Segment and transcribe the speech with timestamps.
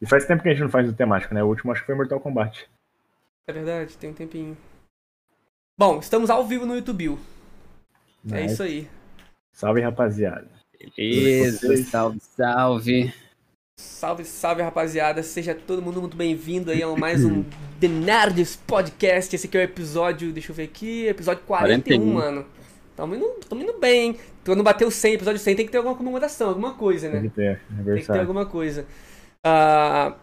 [0.00, 1.42] E faz tempo que a gente não faz o temático, né?
[1.42, 2.68] O último acho que foi Mortal Kombat.
[3.46, 4.56] É verdade, tem um tempinho.
[5.76, 7.18] Bom, estamos ao vivo no YouTube.
[8.30, 8.54] É Nice.
[8.54, 8.88] isso aí.
[9.52, 10.48] Salve, rapaziada.
[10.96, 13.14] Beleza, salve, salve.
[13.76, 15.22] Salve, salve, rapaziada.
[15.22, 17.44] Seja todo mundo muito bem-vindo aí a mais um
[17.80, 19.34] The Nerds Podcast.
[19.34, 22.12] Esse aqui é o episódio, deixa eu ver aqui, episódio 41, 41.
[22.12, 22.46] mano.
[22.96, 24.18] Tamo indo, tamo indo bem, hein?
[24.44, 27.20] Quando bater o 100, episódio 100, tem que ter alguma comemoração, alguma coisa, né?
[27.20, 28.20] Tem que ter, Tem que ter aniversário.
[28.22, 28.86] alguma coisa.
[29.44, 30.16] Ah,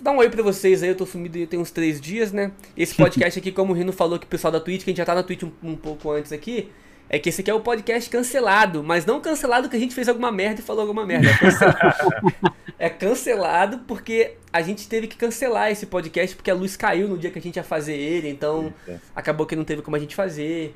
[0.00, 2.52] dar um oi pra vocês aí, eu tô sumido tem uns três dias, né?
[2.76, 4.98] Esse podcast aqui, como o Rino falou que o pessoal da Twitch, que a gente
[4.98, 6.70] já tá na Twitch um, um pouco antes aqui,
[7.08, 10.08] é que esse aqui é o podcast cancelado, mas não cancelado que a gente fez
[10.08, 11.28] alguma merda e falou alguma merda.
[11.28, 16.76] É cancelado, é cancelado porque a gente teve que cancelar esse podcast porque a luz
[16.76, 18.72] caiu no dia que a gente ia fazer ele, então
[19.14, 20.74] acabou que não teve como a gente fazer.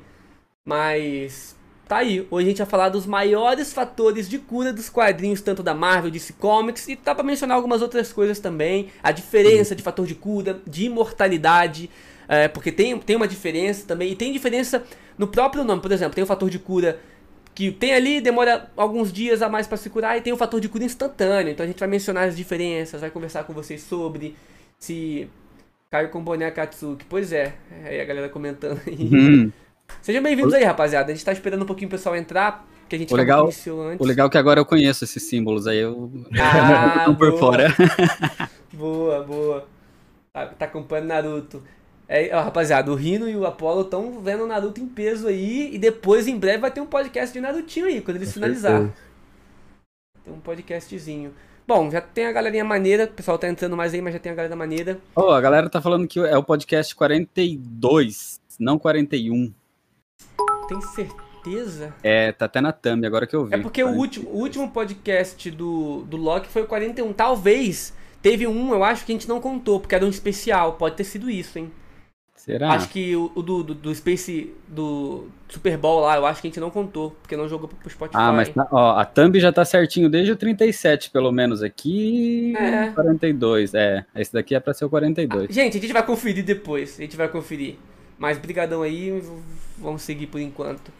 [0.65, 1.56] Mas
[1.87, 5.63] tá aí, hoje a gente vai falar dos maiores fatores de cura dos quadrinhos, tanto
[5.63, 8.89] da Marvel, DC Comics, e dá pra mencionar algumas outras coisas também.
[9.01, 11.89] A diferença de fator de cura, de imortalidade,
[12.27, 14.83] é, porque tem, tem uma diferença também, e tem diferença
[15.17, 16.99] no próprio nome, por exemplo, tem o fator de cura
[17.55, 20.61] que tem ali, demora alguns dias a mais pra se curar, e tem o fator
[20.61, 21.51] de cura instantâneo.
[21.51, 24.35] Então a gente vai mencionar as diferenças, vai conversar com vocês sobre
[24.77, 25.27] se.
[25.89, 27.05] Caio com boné Katsuki.
[27.09, 27.53] Pois é,
[27.85, 29.09] aí a galera comentando aí.
[29.11, 29.51] Hum,
[30.01, 31.11] Sejam bem-vindos aí, rapaziada.
[31.11, 33.81] A gente tá esperando um pouquinho o pessoal entrar, que a gente O legal- iniciou
[33.83, 33.99] antes.
[33.99, 37.67] o legal é que agora eu conheço esses símbolos aí, eu Ah, por fora.
[38.73, 39.67] Boa, boa.
[40.31, 41.63] Tá, tá acompanhando Naruto.
[42.07, 45.73] É, ó, rapaziada, o Rino e o Apollo estão vendo o Naruto em peso aí.
[45.73, 48.93] E depois, em breve, vai ter um podcast de Narutinho aí, quando eles Com finalizar.
[50.23, 51.33] Tem um podcastzinho.
[51.67, 53.05] Bom, já tem a galerinha maneira.
[53.05, 54.99] O pessoal tá entrando mais aí, mas já tem a galera maneira.
[55.15, 59.51] Ô, a galera tá falando que é o podcast 42, não 41.
[60.67, 61.93] Tem certeza?
[62.03, 63.55] É, tá até na thumb agora que eu vi.
[63.55, 67.13] É porque o último, o último podcast do, do Loki foi o 41.
[67.13, 70.73] Talvez teve um, eu acho que a gente não contou, porque era um especial.
[70.73, 71.71] Pode ter sido isso, hein?
[72.35, 72.71] Será?
[72.71, 76.47] Acho que o, o do, do, do Space, do Super Bowl lá, eu acho que
[76.47, 78.17] a gente não contou, porque não jogou pro Spotify.
[78.17, 82.55] Ah, mas tá- ó, a thumb já tá certinho desde o 37, pelo menos aqui.
[82.55, 82.91] É.
[82.91, 84.05] 42, é.
[84.15, 85.53] Esse daqui é pra ser o 42.
[85.53, 87.75] Gente, a gente vai conferir depois, a gente vai conferir.
[88.17, 89.21] Mas brigadão aí,
[89.77, 90.91] vamos seguir por enquanto.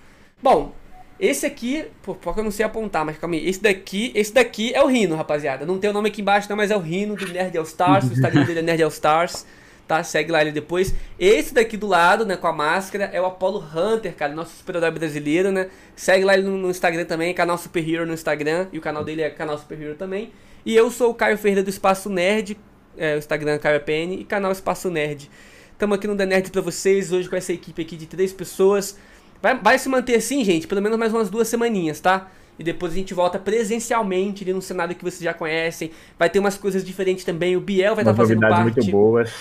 [0.42, 0.74] Bom,
[1.20, 3.48] esse aqui, pô, pior que eu não sei apontar, mas calma aí.
[3.50, 5.66] Esse daqui, esse daqui é o Rino, rapaziada.
[5.66, 8.10] Não tem o nome aqui embaixo, não, mas é o Rino do Nerd All Stars.
[8.10, 9.46] o Instagram dele é Nerd All Stars.
[9.88, 10.04] Tá?
[10.04, 10.94] Segue lá ele depois.
[11.18, 14.92] Esse daqui do lado, né, com a máscara, é o Apollo Hunter, cara, nosso super-herói
[14.92, 15.70] brasileiro, né?
[15.96, 18.68] Segue lá ele no, no Instagram também, canal Super Hero no Instagram.
[18.74, 20.32] E o canal dele é canal Super Hero também.
[20.66, 22.58] E eu sou o Caio Ferreira do Espaço Nerd,
[22.98, 25.32] é, o Instagram Caio PN e canal Espaço Nerd.
[25.78, 28.98] Estamos aqui no The Nerd pra vocês, hoje com essa equipe aqui de três pessoas.
[29.40, 32.32] Vai, vai se manter assim, gente, pelo menos mais umas duas semaninhas, tá?
[32.58, 35.92] E depois a gente volta presencialmente ali no cenário que vocês já conhecem.
[36.18, 37.56] Vai ter umas coisas diferentes também.
[37.56, 38.76] O Biel vai estar Umas fazendo novidades parte.
[38.86, 39.32] muito boas,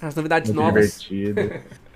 [0.00, 1.02] As novidades muito novas.
[1.02, 1.60] divertidas.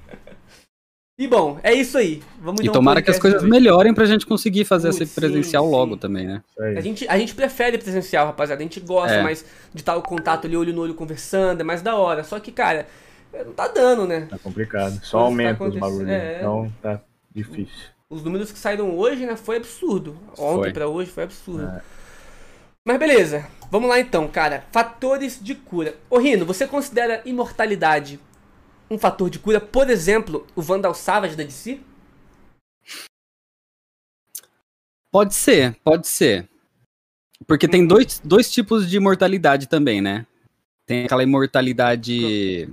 [1.18, 2.22] E bom, é isso aí.
[2.42, 3.50] Vamos E tomara que as coisas hoje.
[3.50, 5.98] melhorem pra gente conseguir fazer Putz, esse presencial sim, logo sim.
[6.00, 6.42] também, né?
[6.76, 8.60] A gente, a gente prefere presencial, rapaziada.
[8.60, 9.22] A gente gosta É.
[9.22, 11.62] mais de estar o contato ali, olho no olho, conversando.
[11.62, 12.22] É mais da hora.
[12.22, 12.86] Só que, cara,
[13.44, 14.26] não tá dando, né?
[14.30, 15.00] Tá complicado.
[15.04, 16.08] Só tá aumenta os acontecendo, bagulhos.
[16.08, 16.38] é.
[16.38, 17.00] Então tá
[17.34, 17.90] difícil.
[18.08, 20.16] Os números que saíram hoje, né, foi absurdo.
[20.38, 21.66] Ontem pra hoje foi absurdo.
[21.66, 21.82] É.
[22.84, 24.64] Mas beleza, vamos lá então, cara.
[24.70, 25.96] Fatores de cura.
[26.08, 28.20] Ô Rino, você considera imortalidade
[28.88, 29.60] um fator de cura?
[29.60, 31.80] Por exemplo, o Vandal Savage da DC?
[35.10, 36.48] Pode ser, pode ser.
[37.44, 40.26] Porque tem dois, dois tipos de imortalidade também, né?
[40.86, 42.68] Tem aquela imortalidade.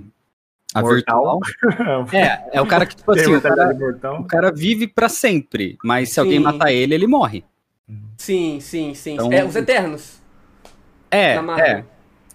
[0.74, 1.40] A Mortal.
[1.40, 2.06] virtual.
[2.12, 5.78] É, é o cara que, tipo assim, o cara, o cara vive pra sempre.
[5.84, 6.42] Mas se alguém Sim.
[6.44, 7.44] matar ele, ele morre.
[8.18, 9.14] Sim, sim, sim.
[9.14, 10.18] Então- É, os Eternos.
[11.10, 11.84] É, é.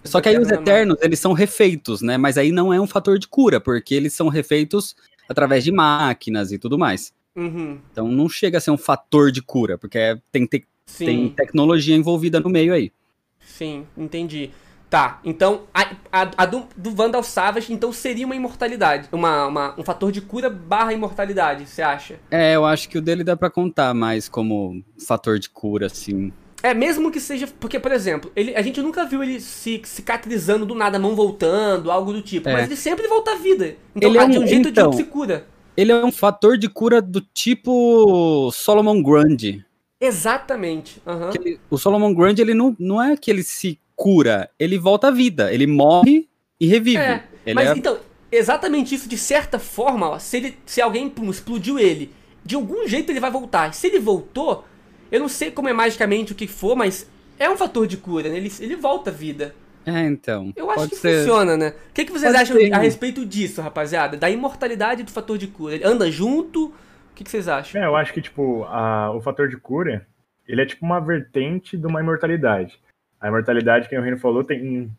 [0.04, 2.16] Só que aí os Eternos eles são refeitos, né?
[2.16, 4.96] Mas aí não é um fator de cura, porque eles são refeitos
[5.28, 7.12] através de máquinas e tudo mais.
[7.36, 11.04] Uhum, Então não chega a ser um fator de cura, porque é- tem, te- sim.
[11.04, 12.90] tem tecnologia envolvida no meio aí.
[13.38, 14.50] Sim, entendi.
[14.90, 19.74] Tá, então a, a, a do, do Vandal Savage então seria uma imortalidade, uma, uma-
[19.78, 22.18] um fator de cura barra imortalidade, você acha?
[22.28, 26.32] É, eu acho que o dele dá pra contar mais como fator de cura, assim.
[26.60, 27.48] É, mesmo que seja.
[27.60, 31.14] Porque, por exemplo, ele, a gente nunca viu ele se cicatrizando do nada, a mão
[31.14, 32.48] voltando, algo do tipo.
[32.48, 32.52] É.
[32.52, 33.76] Mas ele sempre volta à vida.
[33.94, 34.86] Então, Ele é ah, de um- um jeito de então.
[34.86, 35.46] outro se cura.
[35.76, 39.64] Ele é um fator de cura do tipo Solomon Grundy.
[40.00, 41.00] Exatamente.
[41.32, 45.08] Que ele- o Solomon Grundy, ele não, não é que ele se cura, ele volta
[45.08, 45.52] à vida.
[45.52, 46.26] Ele morre
[46.58, 46.96] e revive.
[46.96, 47.98] É, ele mas é- então,
[48.32, 52.10] exatamente isso, de certa forma, ó, se, ele, se alguém pum, explodiu ele,
[52.42, 53.74] de algum jeito ele vai voltar.
[53.74, 54.64] Se ele voltou,
[55.12, 57.06] eu não sei como é magicamente o que for, mas
[57.38, 58.38] é um fator de cura, né?
[58.38, 59.54] ele, ele volta à vida.
[59.84, 60.50] É, então.
[60.56, 61.18] Eu acho pode que ser.
[61.18, 61.74] funciona, né?
[61.90, 62.72] O que, que vocês Pode acham ser.
[62.72, 64.16] a respeito disso, rapaziada?
[64.16, 65.74] Da imortalidade e do fator de cura.
[65.74, 66.66] Ele anda junto?
[66.66, 66.72] O
[67.14, 67.82] que, que vocês acham?
[67.82, 70.06] É, eu acho que, tipo, a- o fator de cura,
[70.46, 72.78] ele é tipo uma vertente de uma imortalidade.
[73.20, 74.90] A imortalidade, que o Reino falou, tem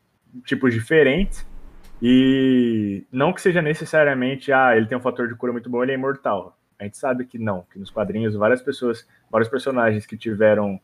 [0.45, 1.45] tipos diferentes.
[2.01, 5.91] E não que seja necessariamente, ah, ele tem um fator de cura muito bom, ele
[5.91, 6.57] é imortal.
[6.79, 10.79] A gente sabe que não, que nos quadrinhos várias pessoas, vários personagens que tiveram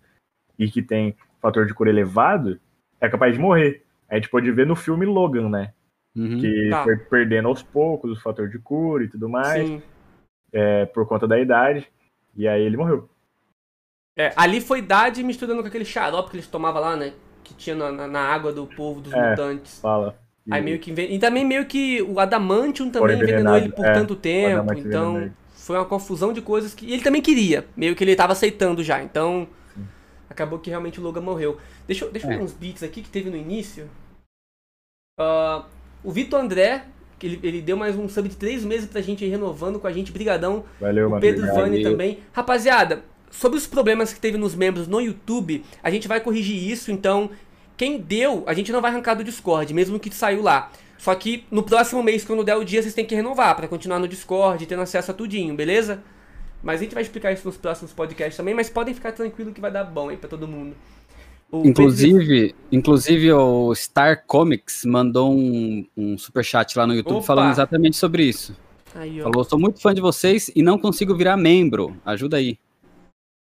[0.59, 2.59] e que tem fator de cura elevado,
[3.01, 3.83] é capaz de morrer.
[4.07, 5.73] A gente pode ver no filme Logan, né?
[6.15, 6.39] Uhum.
[6.39, 6.83] Que Tá.
[6.83, 9.81] foi perdendo aos poucos o fator de cura e tudo mais, Sim.
[10.53, 11.87] é, por conta da idade.
[12.35, 13.09] E aí ele morreu.
[14.15, 17.13] É, ali foi idade misturando com aquele xarope que eles tomavam lá, né?
[17.47, 19.29] Que tinha na, na- água do povo dos É.
[19.29, 19.79] mutantes.
[19.79, 20.19] Fala.
[20.45, 23.93] E- Aí meio que E também meio que o Adamantium também envenenou ele por é,
[23.93, 24.73] tanto tempo.
[24.77, 26.85] Então foi uma confusão de coisas que.
[26.85, 27.65] E ele também queria.
[27.75, 29.01] Meio que ele tava aceitando já.
[29.01, 29.47] Então.
[30.29, 31.57] Acabou que realmente o Logan morreu.
[31.87, 32.37] Deixa, eu- deixa eu É.
[32.37, 33.89] ver uns beats aqui que teve no início.
[35.19, 35.65] Ah,
[36.03, 36.83] o Vitor André,
[37.17, 39.91] que ele, ele deu mais um sub de três meses pra gente renovando com a
[39.91, 40.11] gente.
[40.11, 40.63] Brigadão.
[40.79, 41.19] Valeu, O.
[41.19, 42.19] Pedro Vani também.
[42.33, 43.03] Rapaziada,
[43.37, 47.29] sobre os problemas que teve nos membros no YouTube, a gente vai corrigir isso, então
[47.77, 50.71] quem deu, a gente não vai arrancar do Discord, mesmo que saiu lá.
[50.97, 53.99] Só que no próximo mês, quando der o dia, vocês têm que renovar pra continuar
[53.99, 56.01] no Discord, tendo acesso a tudinho, beleza?
[56.63, 59.61] Mas a gente vai explicar isso nos próximos podcasts também, mas podem ficar tranquilo que
[59.61, 60.75] vai dar bom aí pra todo mundo.
[61.51, 67.25] O Pedro- Inclusive, inclusive o Star Comics mandou um, um superchat lá no YouTube Opa!
[67.27, 68.55] falando exatamente sobre isso.
[68.95, 69.21] Aí.
[69.21, 71.95] Falou, sou muito fã de vocês e não consigo virar membro.
[72.03, 72.57] Ajuda aí.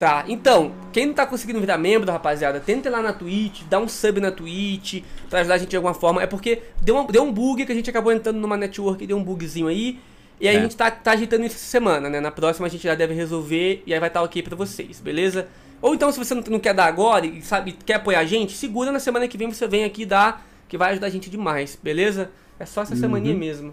[0.02, 3.78] Tá, então, quem não tá conseguindo virar membro, rapaziada, tenta ir lá na Twitch, dá
[3.78, 6.20] um sub na Twitch, pra ajudar a gente de alguma forma.
[6.20, 9.06] É porque deu, uma- deu um bug que a gente acabou entrando numa network e
[9.06, 10.00] deu um bugzinho aí.
[10.40, 10.58] E aí É.
[10.58, 12.18] a gente tá, tá ajeitando isso essa semana, né?
[12.18, 15.46] Na próxima a gente já deve resolver e aí vai estar ok pra vocês, beleza?
[15.80, 18.54] Ou então, se você não, não quer dar agora e sabe, quer apoiar a gente,
[18.56, 21.78] segura na semana que vem você vem aqui dar, que vai ajudar a gente demais,
[21.80, 22.28] beleza?
[22.58, 23.00] É só essa Uhum.
[23.00, 23.72] semaninha mesmo.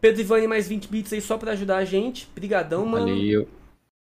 [0.00, 2.28] Pedro Ivani, mais 20 bits aí só pra ajudar a gente.
[2.34, 3.06] Brigadão, mano.
[3.06, 3.48] Valeu.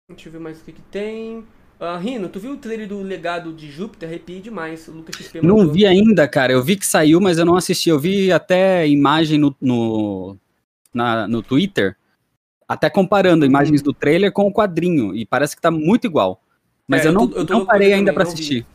[0.09, 1.43] Deixa eu ver mais o que, que tem.
[1.79, 4.07] Ah, Rino, tu viu o trailer do Legado de Júpiter?
[4.07, 4.87] Arrepiei demais.
[4.87, 6.53] O Lucas XP Não vi ainda, cara.
[6.53, 7.89] Eu vi que saiu, mas eu não assisti.
[7.89, 10.37] Eu vi até imagem no, no,
[10.93, 11.97] na- no Twitter,
[12.67, 15.13] até comparando imagens do trailer com o quadrinho.
[15.13, 16.41] E parece que tá muito igual.
[16.87, 18.21] Mas É, eu eu não, tô- eu tô não parei ainda vi.
[18.21, 18.65] assistir.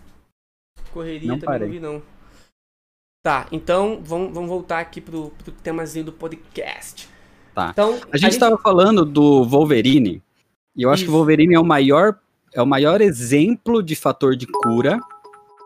[0.92, 1.66] Correria Não também parei.
[1.68, 2.02] não vi, não.
[3.24, 7.08] Tá, então vamos, vamos voltar aqui pro, pro temazinho do podcast.
[7.54, 7.70] Tá.
[7.70, 10.22] Então, A gente tava falando do Wolverine,
[10.76, 11.12] e eu acho que Isso.
[11.14, 12.18] o Wolverine é o maior
[12.54, 15.00] é o maior exemplo de fator de cura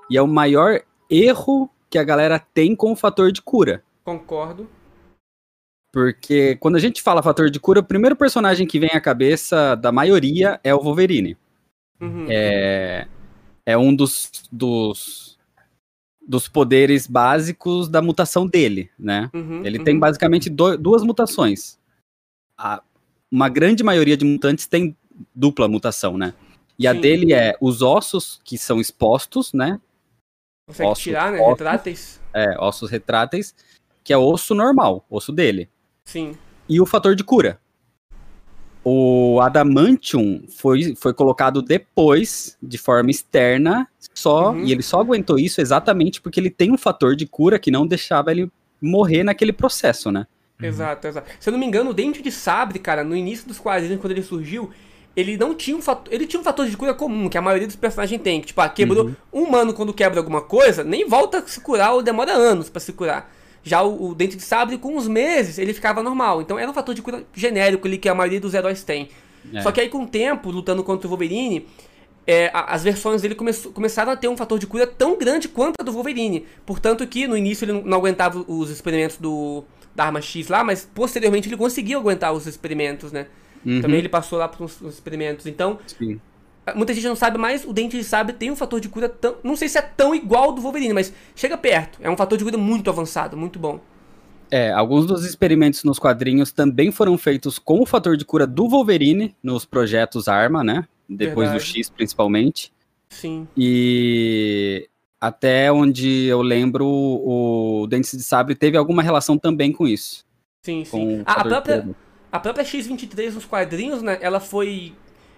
[0.09, 0.81] e é o maior
[1.11, 3.83] erro que a galera tem com o fator de cura.
[4.05, 4.69] Concordo.
[5.93, 9.75] Porque quando a gente fala fator de cura, o primeiro personagem que vem à cabeça
[9.75, 11.37] da maioria é o Wolverine.
[12.01, 12.27] Uhum.
[12.29, 13.09] É,
[13.65, 15.39] é um dos, dos,
[16.25, 19.31] dos poderes básicos da mutação dele, né?
[19.35, 19.85] Uhum, Ele uhum.
[19.85, 21.79] tem basicamente do- duas mutações.
[22.59, 22.83] A-
[23.31, 24.97] uma grande maioria de mutantes tem
[25.35, 26.35] dupla mutação, né?
[26.79, 27.01] E a Sim.
[27.01, 29.81] dele é os ossos que são expostos, né?
[30.69, 31.39] Consegue ossos, tirar, né?
[31.39, 31.51] ossos.
[31.51, 32.21] Retráteis.
[32.35, 33.55] É, ossos retráteis,
[34.05, 35.69] que é osso normal, osso dele.
[36.05, 36.37] Sim.
[36.69, 37.59] E o fator de cura.
[38.85, 44.65] O adamantium foi, foi colocado depois, de forma externa, só Uhum.
[44.65, 47.87] e ele só aguentou isso exatamente porque ele tem um fator de cura que não
[47.87, 50.27] deixava ele morrer naquele processo, né?
[50.61, 51.31] Exato, exato.
[51.39, 54.13] Se eu não me engano, o Dente de Sabre, cara, no início dos quadrinhos, quando
[54.13, 54.71] ele surgiu,
[55.15, 56.13] ele não tinha um fator.
[56.13, 58.41] Ele tinha um fator de cura comum, que a maioria dos personagens tem.
[58.41, 59.11] Que, tipo, ah, quebrou.
[59.33, 62.81] Um humano, quando quebra alguma coisa, nem volta a se curar ou demora anos pra
[62.81, 63.33] se curar.
[63.63, 66.41] Já o, o Dente de Sabre, com uns meses, ele ficava normal.
[66.41, 69.09] Então era um fator de cura genérico ali que a maioria dos heróis tem.
[69.53, 69.61] É.
[69.61, 71.67] Só que aí, com o tempo, lutando contra o Wolverine,
[72.27, 75.81] é, as versões dele começou- começaram a ter um fator de cura tão grande quanto
[75.81, 76.45] a do Wolverine.
[76.65, 79.65] Portanto que no início ele não aguentava os experimentos do,
[79.97, 83.27] da arma X lá, mas posteriormente ele conseguiu aguentar os experimentos, né?
[83.65, 85.47] Uhum, Também ele passou lá para uns uns experimentos.
[85.47, 86.21] Então, sim.
[86.75, 89.37] muita gente não sabe, mas o Dente de Sabre tem um fator de cura tão...
[89.43, 91.99] Não sei se é tão igual ao do Wolverine, mas chega perto.
[92.03, 93.81] É um fator de cura muito avançado, muito bom.
[94.51, 98.69] É, alguns dos experimentos nos quadrinhos também foram feitos com o fator de cura do
[98.69, 100.87] Wolverine nos projetos Arma, né?
[101.09, 101.73] Depois Verdade.
[101.73, 102.73] do X, principalmente.
[103.09, 103.49] Sim.
[103.57, 104.89] E
[105.27, 110.25] até onde eu lembro, o Dentes de Sabre teve alguma relação também com isso.
[110.63, 111.23] Sim, sim.
[111.27, 111.97] A, a fator de própria,
[112.31, 114.93] a própria X-23 nos quadrinhos, né, ela foi...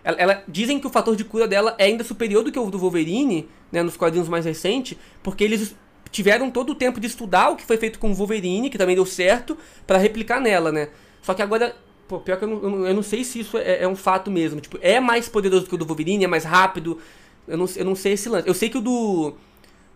[0.05, 2.71] Ela, ela- dizem que o fator de cura dela é ainda superior do que o
[2.71, 5.75] do Wolverine, né, nos quadrinhos mais recentes, porque eles
[6.11, 8.95] tiveram todo o tempo de estudar o que foi feito com o Wolverine, que também
[8.95, 10.89] deu certo, pra replicar nela, né.
[11.23, 11.75] Só que agora,
[12.07, 14.61] pô, pior que eu não, eu não, sei se isso é, é um fato mesmo.
[14.61, 16.99] Tipo, é mais poderoso que o do Wolverine, é mais rápido,
[17.47, 18.47] eu não, eu não sei esse lance.
[18.47, 19.35] Eu sei que o do...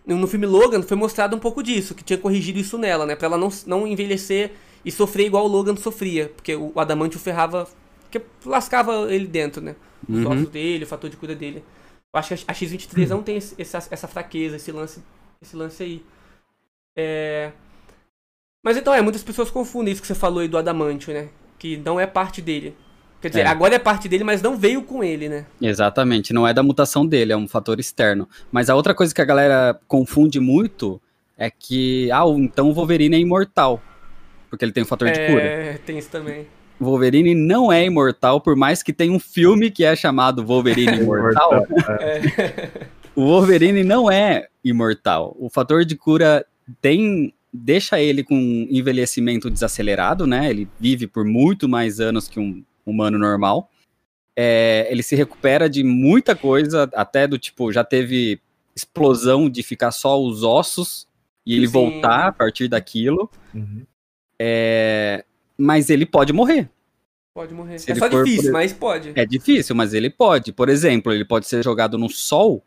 [0.05, 3.15] no filme Logan foi mostrado um pouco disso, que tinha corrigido isso nela, né?
[3.15, 4.51] Pra ela não, não envelhecer
[4.83, 6.29] e sofrer igual o Logan sofria.
[6.35, 7.67] Porque o adamante o ferrava.
[8.11, 9.75] Que lascava ele dentro, né?
[10.07, 10.31] Os Uhum.
[10.31, 11.63] ossos dele, o fator de cura dele.
[12.13, 15.01] Eu acho que a X23 não tem esse- essa, essa fraqueza, esse lance,
[15.41, 16.03] esse lance aí.
[16.95, 17.51] É...
[18.63, 21.29] Mas então, é, muitas pessoas confundem isso que você falou aí do adamantio, né?
[21.57, 22.75] Que não é parte dele.
[23.23, 23.47] Quer dizer, É.
[23.47, 25.45] agora é parte dele, mas não veio com ele, né?
[25.61, 28.27] Exatamente, não é da mutação dele, é um fator externo.
[28.51, 31.01] Mas a outra coisa que a galera confunde muito
[31.37, 33.81] é que, ah, então o Wolverine é imortal.
[34.49, 35.41] Porque ele tem um fator de cura.
[35.41, 36.45] É, tem isso também.
[36.77, 40.97] O Wolverine não é imortal, por mais que tenha um filme que é chamado Wolverine
[41.01, 41.65] Imortal.
[43.15, 45.33] O Wolverine não é imortal.
[45.39, 46.45] O fator de cura
[46.81, 50.49] tem deixa ele com um envelhecimento desacelerado, né?
[50.49, 53.69] Ele vive por muito mais anos que um humano normal.
[54.35, 58.39] É, ele se recupera de muita coisa, até do tipo, já teve
[58.75, 61.07] explosão de ficar só os ossos
[61.45, 61.73] e ele Sim.
[61.73, 63.29] voltar a partir daquilo.
[63.53, 63.83] Uhum.
[64.39, 65.23] É,
[65.57, 66.69] mas ele pode morrer.
[67.35, 67.79] Pode morrer.
[67.79, 69.11] Se é só for, difícil, por- mas pode.
[69.15, 70.51] É difícil, mas ele pode.
[70.51, 72.63] Por exemplo, ele pode ser jogado no sol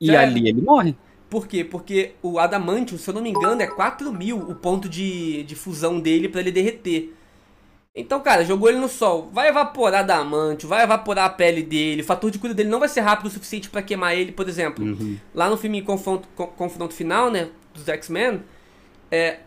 [0.00, 0.30] e Já era.
[0.30, 0.96] ali ele morre.
[1.30, 1.64] Por quê?
[1.64, 5.54] Porque o Adamantium, se eu não me engano, é 4 mil o ponto de, de
[5.54, 7.14] fusão dele pra ele derreter.
[7.94, 12.04] Então, cara, jogou ele no sol, vai evaporar Adamantium, vai evaporar a pele dele, o
[12.04, 14.82] fator de cura dele não vai ser rápido o suficiente pra queimar ele, por exemplo.
[14.82, 15.18] Uhum.
[15.34, 18.42] Lá no filme Confronto, Con- Confronto Final, né, dos X-Men,
[19.10, 19.40] é,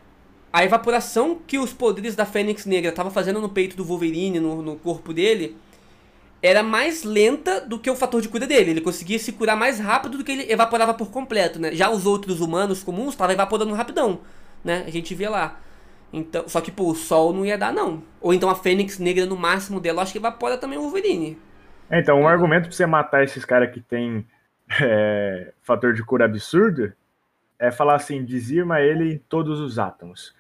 [0.54, 4.62] a evaporação que os poderes da Fênix Negra estavam fazendo no peito do Wolverine, no,
[4.62, 5.58] no corpo dele,
[6.42, 8.70] era mais lenta do que o fator de cura dele.
[8.72, 11.74] Ele conseguia se curar mais rápido do que ele evaporava por completo, né?
[11.74, 14.20] Já os outros humanos comuns estavam evaporando rapidão,
[14.64, 14.84] né?
[14.86, 15.60] A gente vê lá.
[16.12, 18.02] Então, só que, pô, o sol não ia dar, não.
[18.22, 21.38] Ou então a Fênix Negra, no máximo dela, acho que evapora também o Wolverine.
[21.90, 24.26] É, Então, um argumento pra você matar esses caras que tem
[24.82, 26.94] é, fator de cura absurdo
[27.60, 30.34] é falar assim, dizima ele em todos os átomos.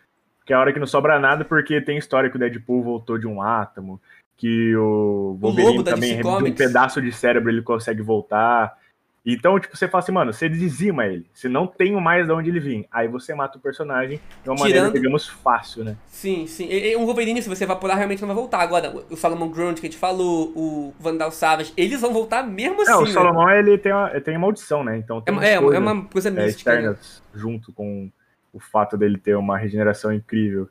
[0.45, 3.17] Que é a hora que não sobra nada, porque tem história que o Deadpool voltou
[3.17, 3.99] de um átomo,
[4.37, 8.77] que o Wolverine da também de um pedaço de cérebro ele consegue voltar.
[9.25, 11.25] Então, tipo, você fala assim, mano, você dizima ele.
[11.33, 12.85] Você não tem mais de onde ele vir.
[12.91, 15.97] Aí você mata o personagem de uma maneira, Tirando- digamos, fácil, né?
[16.05, 16.67] Sim, sim.
[16.69, 18.59] E, e um Wolverine, se você evaporar, realmente não vai voltar.
[18.59, 22.43] Agora, o- o Solomon Grunt que a gente falou, o Vandal Savage, eles vão voltar
[22.43, 23.11] mesmo assim, É, o né?
[23.11, 24.95] Salomão, ele tem, uma, ele tem maldição, né?
[24.97, 26.77] Então É, uma- é, uma- é coisas- uma coisa é, mística, né?
[26.77, 28.11] externas junto com
[28.53, 30.69] o fato dele ter uma regeneração incrível.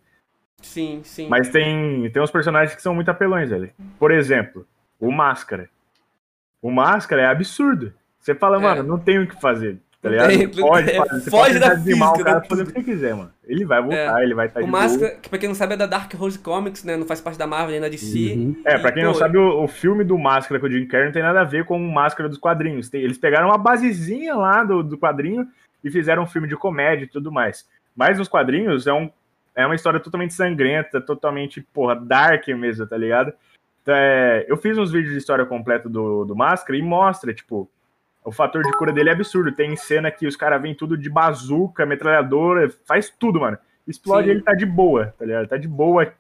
[0.62, 1.28] Sim, sim.
[1.28, 3.70] Mas tem, tem uns personagens que são muito apelões, velho.
[3.98, 4.64] Por exemplo,
[5.00, 5.68] o Máscara.
[6.62, 7.92] O Máscara é absurdo.
[8.24, 8.60] Você fala, É.
[8.60, 9.78] mano, não tem o que fazer.
[10.00, 10.28] Tá ligado?
[10.28, 11.20] tem, Você pode é, fazer.
[11.20, 13.30] Você foge pode da física, o cara da fazer o que você quiser, mano.
[13.46, 15.76] Ele vai voltar, ele vai estar o de Máscara, que pra quem não sabe é
[15.76, 16.96] da Dark Horse Comics, né?
[16.96, 18.34] Não faz parte da Marvel nem da DC.
[18.34, 18.56] Uhum.
[18.64, 20.86] É, pra quem E, não pô, sabe, o, o filme do Máscara com o Jim
[20.86, 22.88] Carrey não tem nada a ver com o Máscara dos quadrinhos.
[22.88, 25.46] Tem- eles pegaram uma basezinha lá do, do quadrinho
[25.82, 27.66] e fizeram um filme de comédia e tudo mais.
[27.96, 29.10] Mas nos quadrinhos é, um,
[29.54, 33.32] é uma história totalmente sangrenta, totalmente, porra, dark mesmo, tá ligado?
[33.82, 37.70] Então, é, eu fiz uns vídeos de história completa do, do Máscara e mostra, tipo,
[38.24, 39.52] o fator de cura dele é absurdo.
[39.52, 43.58] Tem cena que os caras vêm tudo de bazuca, metralhadora, faz tudo, mano.
[43.86, 44.30] Explode Sim.
[44.32, 45.46] ele tá de boa, tá ligado?
[45.46, 46.10] Tá de boa,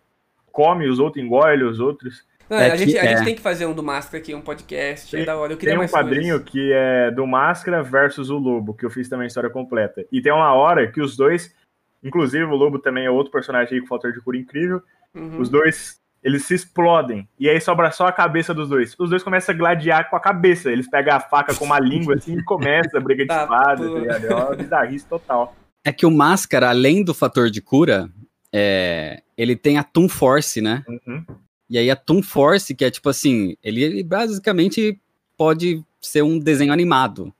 [0.52, 2.22] come os outros, engole os outros.
[2.48, 3.24] Não, É a, gente, a gente é.
[3.24, 5.16] tem que fazer um do Máscara aqui, um podcast.
[5.16, 5.54] é Tem- da hora.
[5.54, 6.50] Eu queria Tem um mais quadrinho coisas.
[6.50, 10.04] que é do Máscara versus o Lobo, que eu fiz também a história completa.
[10.12, 11.54] E tem uma hora que os dois,
[12.02, 14.82] inclusive o Lobo também é outro personagem aí com fator de cura incrível,
[15.14, 15.40] Uhum.
[15.40, 17.28] os dois, eles se explodem.
[17.38, 18.96] E aí sobra só a cabeça dos dois.
[18.98, 20.72] Os dois começam a gladiar com a cabeça.
[20.72, 23.92] Eles pegam a faca com uma língua assim e começa a briga de Tá, espada,
[23.92, 24.26] tá ligado?
[24.26, 25.54] É uma bizarrice total.
[25.84, 28.08] É que o Máscara, além do fator de cura,
[28.50, 30.82] é, ele tem a Toon Force, né?
[30.88, 31.26] Uhum.
[31.68, 34.98] E aí a Toon Force, que é tipo assim, ele, ele basicamente
[35.36, 37.34] pode ser um desenho animado.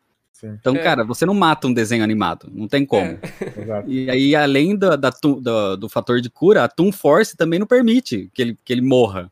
[0.51, 0.79] Sim, Então, É.
[0.83, 3.07] cara, você não mata um desenho animado, não tem como.
[3.07, 3.19] É.
[3.87, 7.67] E aí, além da, da do, do fator de cura, a Toon Force também não
[7.67, 9.31] permite que ele, que ele morra.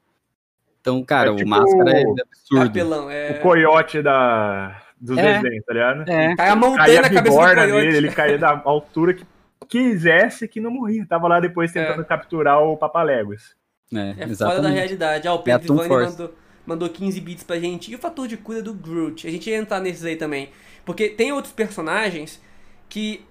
[0.81, 2.67] Então, cara, É tipo o Máscara é É absurdo.
[2.71, 3.11] apelão.
[3.11, 3.31] É...
[3.33, 5.41] O coiote da, dos É.
[5.41, 6.11] desenhos, tá ligado?
[6.11, 7.83] É, Cai a montanha Caía na cabeça do coiote.
[7.83, 9.25] dele, ele caía da altura que
[9.69, 11.07] quisesse que não morria.
[11.09, 13.55] Tava lá depois tentando capturar o Papaléguas.
[13.95, 15.29] é, É fora da realidade.
[15.29, 16.35] Ah, o É Pedro Ivani mandou,
[16.67, 17.91] mandou 15 bits pra gente.
[17.91, 19.27] E o fator de cura do Groot?
[19.27, 20.49] A gente ia entrar nesses aí também.
[20.85, 22.41] Porque tem outros personagens
[22.89, 23.25] que.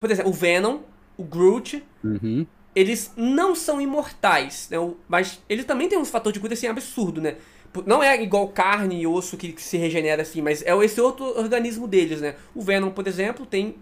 [0.00, 0.80] Por exemplo, o Venom,
[1.16, 2.46] o Groot, Uhum.
[2.74, 4.76] eles não são imortais, né?
[5.08, 7.36] Mas eles também têm uns fator de cura assim absurdo, né?
[7.86, 11.24] Não é igual carne e osso que, que se regenera assim, mas é esse outro
[11.38, 12.34] organismo deles, né?
[12.54, 13.76] O Venom, por exemplo, tem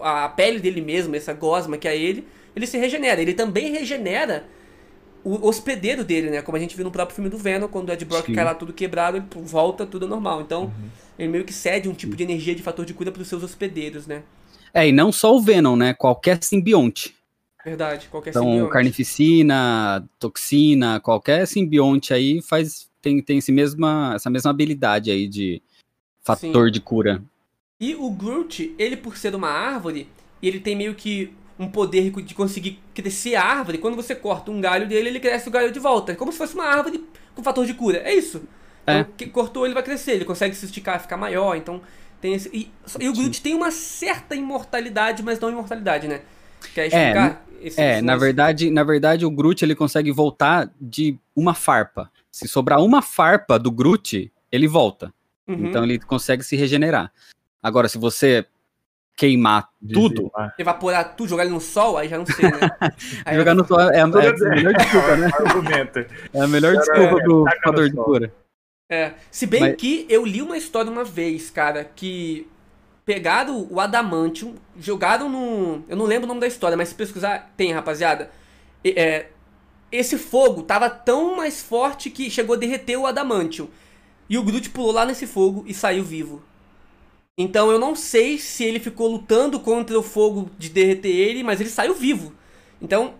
[0.00, 3.20] a pele dele mesmo, essa gosma que é ele, ele se regenera.
[3.20, 4.46] Ele também regenera
[5.24, 6.42] o hospedeiro dele, né?
[6.42, 8.34] Como a gente viu no próprio filme do Venom, quando o Ed Brock Sim.
[8.34, 10.40] cai lá tudo quebrado, ele volta tudo normal.
[10.40, 10.88] Então, Uhum.
[11.18, 14.06] ele meio que cede um tipo de energia de fator de cura pros seus hospedeiros,
[14.06, 14.22] né?
[14.74, 15.94] É, e não só o Venom, né?
[15.94, 17.14] Qualquer simbionte.
[17.64, 18.72] Verdade, qualquer Então, simbionte.
[18.72, 25.60] carnificina, toxina, qualquer simbionte aí faz tem, tem esse mesma, essa mesma habilidade aí de
[26.22, 27.22] fator de cura.
[27.80, 30.08] E o Groot, ele por ser uma árvore,
[30.42, 33.78] ele tem meio que um poder de conseguir crescer a árvore.
[33.78, 36.12] Quando você corta um galho dele, ele cresce o galho de volta.
[36.12, 37.04] É como se fosse uma árvore
[37.34, 37.98] com fator de cura.
[37.98, 38.42] É isso.
[38.86, 39.00] É.
[39.00, 40.12] Então, que cortou, ele vai crescer.
[40.12, 41.56] Ele consegue se esticar, ficar maior.
[41.56, 41.80] Então,
[42.20, 42.48] tem esse...
[42.52, 46.22] E, e o Groot tem uma certa imortalidade, mas não imortalidade, né?
[46.74, 47.44] Quer explicar?
[47.60, 52.10] esse- É, esse na verdade, na verdade o Groot ele consegue voltar de uma farpa.
[52.30, 55.12] Se sobrar uma farpa do Groot, ele volta.
[55.46, 55.66] Uhum.
[55.66, 57.12] Então ele consegue se regenerar.
[57.62, 58.44] Agora, se você
[59.16, 60.54] queimar tudo, Dizimar.
[60.58, 62.70] Evaporar tudo, jogar ele no sol, aí já não sei, né?
[63.24, 65.30] Aí jogar no sol é, é a melhor desculpa, né?
[65.34, 65.98] Argumento.
[66.32, 68.32] É a melhor desculpa no fator de cura.
[68.90, 72.46] É, se bem Mas- que eu li uma história uma vez, cara, que
[73.04, 75.82] pegaram o Adamantium, jogaram no.
[75.88, 78.30] Eu não lembro o nome da história, mas se pesquisar, tem, rapaziada.
[78.84, 79.30] E, é,
[79.90, 83.68] esse fogo tava tão mais forte que chegou a derreter o Adamantium.
[84.28, 86.42] E o Groot pulou lá nesse fogo e saiu vivo.
[87.36, 91.60] Então eu não sei se ele ficou lutando contra o fogo de derreter ele, mas
[91.60, 92.32] ele saiu vivo.
[92.80, 93.14] Então,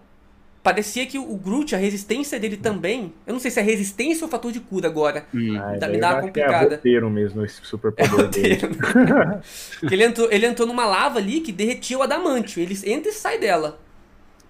[0.63, 3.13] parecia que o Groot, a resistência dele também.
[3.27, 5.25] Eu não sei se é resistência ou fator de cura agora.
[5.35, 5.57] Hum.
[5.59, 6.77] Ah, Dá- me eu dá uma acho que é complicada.
[6.77, 8.61] roteiro mesmo, esse superpoder dele.
[9.81, 12.63] Que ele, entrou, ele entrou numa lava ali que derretia o adamantio.
[12.63, 13.81] Ele entra e sai dela.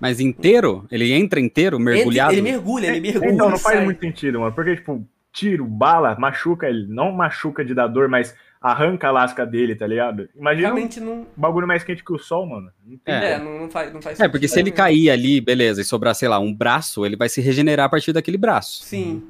[0.00, 0.84] Mas inteiro?
[0.90, 2.32] Ele entra inteiro, mergulhado?
[2.32, 3.32] ele mergulha, ele mergulha.
[3.32, 3.84] Então, não faz sai.
[3.84, 4.52] muito sentido, mano.
[4.52, 6.86] Porque, tipo, tiro, bala, machuca ele.
[6.88, 10.28] Não machuca de dar dor, mas arranca a lasca dele, tá ligado?
[10.36, 11.12] Imagina Realmente não.
[11.22, 12.70] um bagulho mais quente que o sol, mano.
[12.86, 13.50] Não tem É, como.
[13.50, 16.28] não, não faz, não faz É, porque se ele cair ali, beleza, e sobrar, sei
[16.28, 18.82] lá, um braço, ele vai se regenerar a partir daquele braço.
[18.84, 19.24] Sim.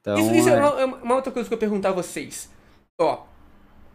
[0.00, 1.92] Então, isso isso é, é- uma, é uma outra coisa que eu ia perguntar a
[1.92, 2.50] vocês.
[2.98, 3.24] Ó,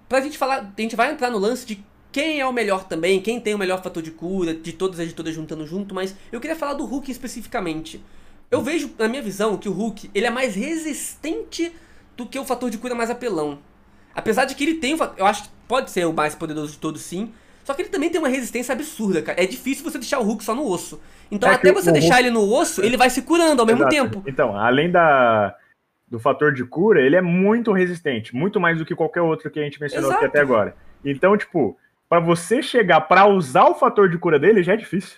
[0.07, 3.19] pra gente falar, a gente vai entrar no lance de quem é o melhor também,
[3.21, 6.39] quem tem o melhor fator de cura, de todas as editoras juntando junto, mas eu
[6.39, 8.01] queria falar do Hulk especificamente.
[8.49, 11.71] Eu vejo, na minha visão, que o Hulk, ele é mais resistente
[12.15, 13.59] do que o fator de cura mais apelão.
[14.17, 17.01] Apesar de que ele tem, eu acho que pode ser o mais poderoso de todos
[17.01, 17.31] sim,
[17.63, 19.41] só que ele também tem uma resistência absurda, cara.
[19.41, 20.99] É difícil você deixar o Hulk só no osso.
[21.29, 23.81] Então É até você deixar Hulk- ele no osso, ele vai se curando ao mesmo
[23.87, 23.93] Exato.
[23.95, 24.23] tempo.
[24.27, 25.55] Então, além da,
[26.09, 28.35] do fator de cura, ele é muito resistente.
[28.35, 30.29] Muito mais do que qualquer outro que a gente mencionou aqui Exato.
[30.37, 30.75] até agora.
[31.05, 31.77] Então, tipo,
[32.09, 35.17] pra você chegar pra usar o fator de cura dele, já é difícil.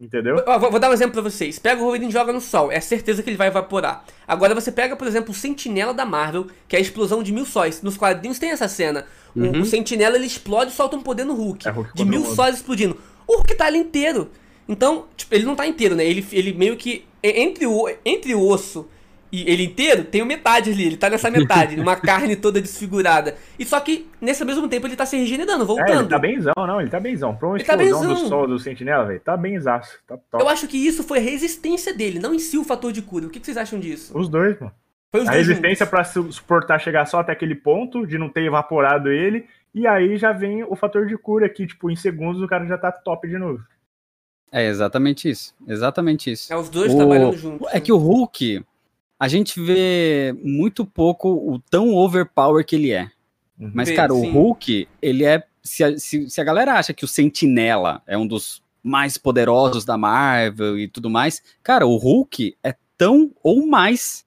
[0.00, 0.42] Entendeu?
[0.46, 1.58] Ó, vou, vou dar um exemplo pra vocês.
[1.58, 2.72] Pega o Wolverine e joga no sol.
[2.72, 4.02] É certeza que ele vai evaporar.
[4.26, 7.44] Agora você pega, por exemplo, o Sentinela da Marvel, que é a explosão de mil
[7.44, 7.82] sóis.
[7.82, 9.04] Nos quadrinhos tem essa cena.
[9.36, 9.60] O- Uhum.
[9.60, 11.68] O, Sentinela ele explode e solta um poder no Hulk.
[11.68, 12.96] É, Hulk de mil o sóis explodindo.
[13.26, 14.30] O Hulk tá ali inteiro.
[14.66, 16.04] Então, tipo, ele não tá inteiro, né?
[16.06, 17.04] Ele, ele meio que.
[17.22, 18.88] Entre o, entre o osso
[19.32, 20.84] e ele inteiro, tem o metade ali.
[20.84, 21.78] Ele tá nessa metade.
[21.80, 23.36] uma carne toda desfigurada.
[23.58, 26.00] E só que, nesse mesmo tempo, ele tá se regenerando, É, voltando.
[26.00, 27.36] ele tá benzão, não, ele tá benzão.
[27.36, 28.22] Pra uma Ele tá explosão benzão.
[28.24, 29.98] do sol do sentinela, velho, tá benzaço.
[30.06, 30.42] Tá top.
[30.44, 33.26] Eu acho que isso foi a resistência dele, não em si o fator de cura.
[33.26, 34.16] O que que vocês acham disso?
[34.18, 34.72] Os dois, mano.
[35.12, 38.44] Foi os A dois resistência su- suportar chegar só até aquele ponto, de não ter
[38.44, 42.46] evaporado ele, e aí já vem o fator de cura que, tipo, em segundos o
[42.46, 43.60] cara já tá top de novo.
[44.52, 45.54] é exatamente isso.
[45.66, 46.52] Exatamente isso.
[46.52, 47.68] É os dois O- trabalhando juntos.
[47.72, 48.64] É que o Hulk,
[49.20, 53.10] a gente vê muito pouco o tão overpower que ele é.
[53.58, 53.70] Uhum.
[53.74, 54.30] Mas, cara, o sim.
[54.30, 55.44] Hulk, ele é.
[55.62, 59.84] Se a, se, se a galera acha que o Sentinela é um dos mais poderosos
[59.84, 64.24] da Marvel e tudo mais, cara, o Hulk é tão ou mais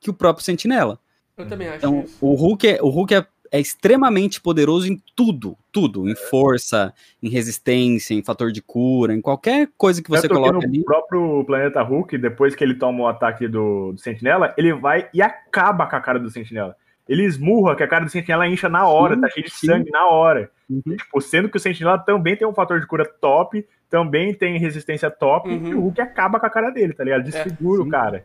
[0.00, 0.98] que o próprio Sentinela.
[1.36, 2.16] Eu também acho Então, isso.
[2.18, 7.28] o Hulk, é, o Hulk é, é extremamente poderoso em tudo, tudo, em força, em
[7.28, 10.84] resistência, em fator de cura, em qualquer coisa que você Tanto que coloca no ali.
[10.84, 15.20] próprio Planeta Hulk, depois que ele toma o ataque do, do Sentinela, ele vai e
[15.20, 16.76] acaba com a cara do Sentinela.
[17.08, 19.66] Ele esmurra que a cara do Sentinela incha na hora, Sim, tá cheio de sim.
[19.66, 20.48] sangue na hora.
[20.70, 20.96] Uhum.
[20.96, 25.10] Tipo, sendo que o Sentinela também tem um fator de cura top, também tem resistência
[25.10, 25.66] top, Uhum.
[25.66, 27.24] e o Hulk acaba com a cara dele, tá ligado?
[27.24, 27.88] Desfigura sim.
[27.88, 28.24] o cara.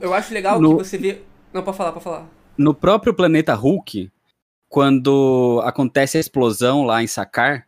[0.00, 1.20] Eu acho legal No- que você vê.
[1.52, 2.26] Não, pode falar, pode falar.
[2.58, 4.10] No próprio planeta Hulk,
[4.74, 7.64] quando acontece a explosão lá em Sakar,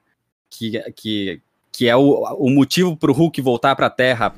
[0.50, 1.40] que, que,
[1.70, 4.34] que é o, o motivo pro Hulk voltar pra Terra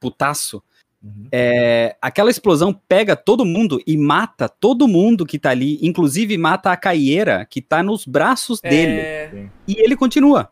[0.00, 0.62] putaço,
[1.00, 1.28] Uhum.
[1.30, 6.72] é, aquela explosão pega todo mundo e mata todo mundo que tá ali, inclusive mata
[6.72, 8.98] a caieira que tá nos braços dele.
[9.00, 9.48] É...
[9.68, 10.50] E ele continua.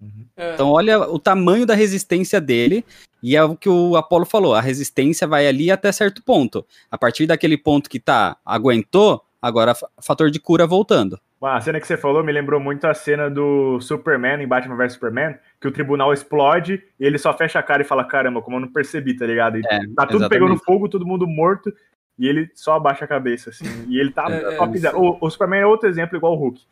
[0.00, 0.24] Uhum.
[0.34, 0.54] é.
[0.54, 2.86] Então, olha o tamanho da resistência dele,
[3.22, 6.64] e é o que o Apolo falou: a resistência vai ali até certo ponto.
[6.90, 11.18] A partir daquele ponto que tá, aguentou, agora fa- fator de cura voltando.
[11.42, 14.92] A cena que você falou me lembrou muito a cena do Superman em Batman vs
[14.92, 18.56] Superman, que o tribunal explode e ele só fecha a cara e fala: caramba, como
[18.56, 19.58] eu não percebi, tá ligado?
[19.58, 20.28] E É, tá tudo exatamente.
[20.28, 21.74] pegando fogo, todo mundo morto,
[22.16, 23.64] e ele só abaixa a cabeça, assim.
[23.88, 25.00] E ele tá É, é, top zero.
[25.00, 26.62] O, o Superman é outro exemplo, igual o Hulk.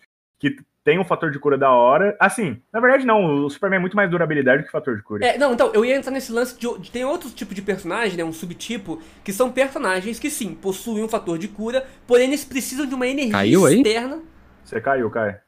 [0.41, 2.17] Que tem um fator de cura da hora.
[2.19, 3.45] Assim, na verdade, não.
[3.45, 5.25] O Superman é muito mais durabilidade que fator de cura.
[5.25, 8.17] É, não, então, eu ia entrar nesse lance de, de- Tem outro tipo de personagem,
[8.17, 8.25] né?
[8.25, 12.87] Um subtipo, que são personagens que sim, possuem um fator de cura, porém eles precisam
[12.87, 13.77] de uma energia Caiu aí?
[13.77, 14.21] externa.
[14.65, 15.39] Você caiu, Kai.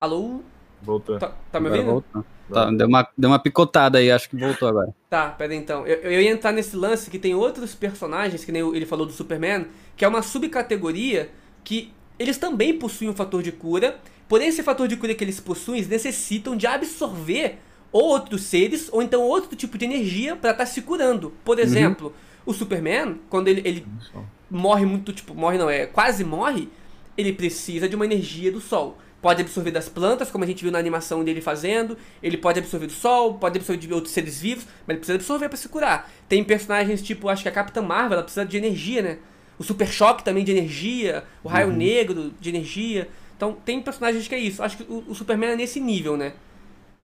[0.00, 0.40] Alô?
[0.80, 1.18] Voltou.
[1.18, 2.04] Tá, tá me ouvindo?
[2.52, 4.94] Tá, deu, uma, deu uma picotada aí, acho que voltou agora.
[5.10, 5.84] Tá, pera aí, então.
[5.84, 9.12] Eu, eu ia entrar nesse lance que tem outros personagens, que nem ele falou do
[9.12, 11.28] Superman, que é uma subcategoria
[11.64, 13.98] que eles também possuem um fator de cura,
[14.28, 17.58] porém esse fator de cura que eles possuem, eles necessitam de absorver
[17.92, 21.32] ou outros seres, ou então outro tipo de energia pra estar se curando.
[21.44, 22.12] Por exemplo,
[22.44, 23.86] o Superman, quando ele, ele
[24.50, 26.68] morre muito, tipo, morre não, é quase morre,
[27.16, 28.98] ele precisa de uma energia do sol.
[29.22, 32.86] Pode absorver das plantas, como a gente viu na animação dele fazendo, ele pode absorver
[32.86, 36.10] do sol, pode absorver de outros seres vivos, mas ele precisa absorver pra se curar.
[36.28, 39.18] Tem personagens tipo, acho que a Capitã Marvel, ela precisa de energia, né?
[39.58, 43.08] O Super Choque também de energia, o Raio Negro de energia.
[43.36, 44.62] Então, tem personagens que é isso.
[44.62, 46.32] Acho que o, o Superman é nesse nível, né?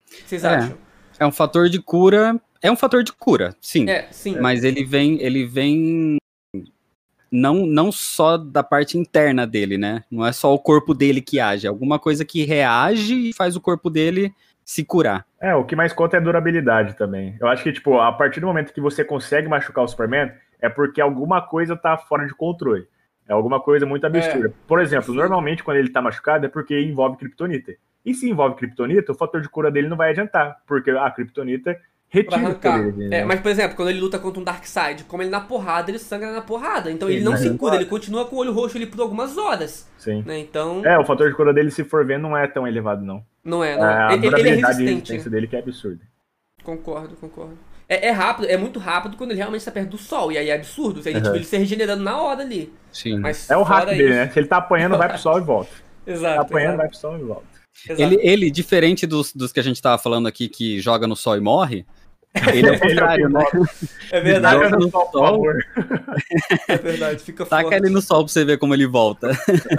[0.09, 0.55] O que vocês É.
[0.55, 0.77] acham?
[1.19, 2.39] É um fator de cura.
[2.61, 3.89] É um fator de cura, sim.
[3.89, 4.39] É, sim.
[4.39, 6.17] Mas ele vem, ele vem
[7.31, 10.03] não, não só da parte interna dele, né?
[10.09, 13.55] Não é só o corpo dele que age, é alguma coisa que reage e faz
[13.55, 14.33] o corpo dele
[14.65, 15.25] se curar.
[15.39, 17.37] É, o que mais conta é a durabilidade também.
[17.39, 20.69] Eu acho que, tipo, a partir do momento que você consegue machucar o Superman, é
[20.69, 22.87] porque alguma coisa tá fora de controle.
[23.27, 24.53] É alguma coisa muito absurda.
[24.67, 25.17] Por exemplo, Sim.
[25.19, 27.73] normalmente quando ele tá machucado é porque envolve kryptonita.
[28.05, 31.73] E se envolve kryptonita, o fator de cura dele não vai adiantar, porque a kryptonita
[31.73, 32.81] Pra retira arrancar.
[32.83, 33.05] dele.
[33.07, 33.25] É, né?
[33.25, 36.31] mas, por exemplo, quando ele luta contra um Darkseid, como ele na porrada, ele sangra
[36.31, 36.89] na porrada.
[36.89, 39.01] Então ele Sim, não se ele cura, ele continua com o olho roxo ali por
[39.01, 39.91] algumas horas.
[39.97, 40.23] Sim.
[40.25, 40.39] Né?
[40.39, 43.21] Então, É, o fator de cura dele, se for ver, não é tão elevado, não.
[43.43, 43.83] não é, É, não.
[44.07, 44.89] a ele, ele é resistente.
[44.93, 45.99] resistência dele que é absurda.
[46.63, 47.57] Concordo, concordo.
[47.89, 50.31] É, é rápido, é muito rápido quando ele realmente está perto do sol.
[50.31, 50.99] E aí é absurdo.
[50.99, 51.31] A gente Uhum.
[51.31, 52.73] vê ele se regenerando na hora ali.
[52.91, 53.19] Sim.
[53.19, 54.29] Mas É o hack fora dele, né?
[54.29, 55.71] Se ele tá apanhando, vai pro sol e volta.
[56.07, 56.41] Tá Exato.
[56.41, 57.43] apanhando, vai exato, pro sol e volta.
[57.85, 58.01] exato.
[58.01, 61.35] Ele, ele, diferente dos, dos que a gente tava falando aqui, que joga no sol
[61.35, 61.85] e morre,
[62.53, 63.43] ele é o é contrário, né?
[64.11, 65.25] É verdade, Taca no sol, por sol.
[65.25, 65.65] favor.
[66.67, 67.19] é verdade.
[67.23, 67.75] Fica Taca forte.
[67.85, 69.31] ele no sol pra você ver como ele volta.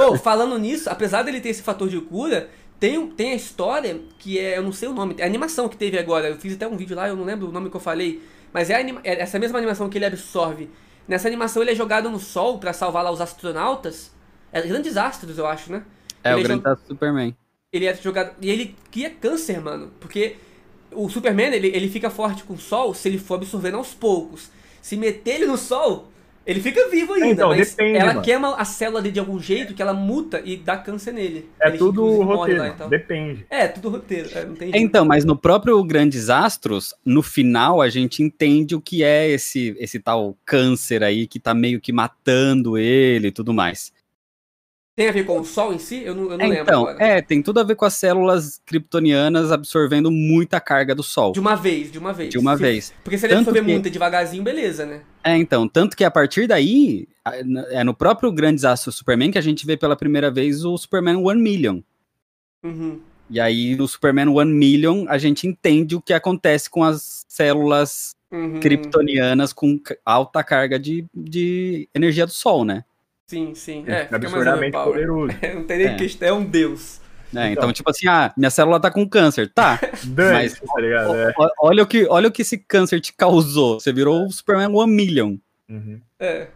[0.06, 2.48] Ô, falando nisso, apesar dele ter esse fator de cura,
[2.80, 5.76] tem, tem a história que é, eu não sei o nome, é a animação que
[5.76, 6.28] teve agora.
[6.28, 8.70] Eu fiz até um vídeo lá, eu não lembro o nome que eu falei, mas
[8.70, 10.70] é, anima- é essa mesma animação que ele absorve.
[11.06, 14.12] Nessa animação ele é jogado no sol pra salvar lá os astronautas.
[14.52, 15.82] É grandes astros, eu acho, né?
[16.22, 17.36] É, o Ele é grande jo- Superman.
[17.72, 18.34] Ele é jogado.
[18.40, 19.90] E ele cria câncer, mano.
[20.00, 20.36] Porque
[20.92, 24.50] o Superman, ele, ele fica forte com o sol se ele for absorvendo aos poucos.
[24.80, 26.08] Se meter ele no sol,
[26.48, 27.26] ele fica vivo ainda.
[27.26, 28.22] Então, mas depende, ela mano.
[28.22, 31.46] queima a célula ali de algum jeito que ela muta e dá câncer nele.
[31.60, 32.88] É Ele, tudo roteiro, lá e tal.
[32.88, 33.46] depende.
[33.50, 34.30] É, tudo roteiro.
[34.34, 34.82] é, não tem jeito.
[34.82, 39.76] Então, mas no próprio Grandes Astros, no final a gente entende o que é esse,
[39.78, 43.92] esse tal câncer aí que tá meio que matando ele e tudo mais.
[44.98, 46.02] Tem a ver com o sol em si?
[46.02, 47.04] Eu não, eu não lembro então, agora.
[47.04, 51.30] é, tem tudo a ver com as células kryptonianas absorvendo muita carga do Sol.
[51.30, 52.30] De uma vez, de uma vez.
[52.30, 52.92] De uma Se- vez.
[53.04, 55.02] Porque se ele Tanto absorver que- muito devagarzinho, beleza, né?
[55.22, 57.06] É, então, tanto que a partir daí,
[57.70, 61.14] é no próprio Grandes Astros Superman que a gente vê pela primeira vez o Superman
[61.24, 61.80] One Million.
[62.64, 62.98] Uhum.
[63.30, 68.16] E aí, no Superman One Million, a gente entende o que acontece com as células
[68.32, 68.58] Uhum.
[68.58, 72.84] kryptonianas com alta carga de, de energia do Sol, né?
[73.28, 73.84] Sim, sim.
[73.86, 75.32] É, É, fica absurdamente poderoso.
[75.54, 75.94] não tem nem É.
[75.96, 76.98] questão, é um deus.
[77.34, 77.72] É, então, Então.
[77.74, 79.52] tipo assim, ah, minha célula tá com câncer.
[79.54, 81.14] Tá, Dane-se, tá ligado?
[81.14, 81.34] É.
[81.38, 83.78] o- olha, o que, olha o que esse câncer te causou.
[83.78, 85.36] Você virou o Superman One Million.
[85.68, 86.00] Uhum.
[86.18, 86.48] É.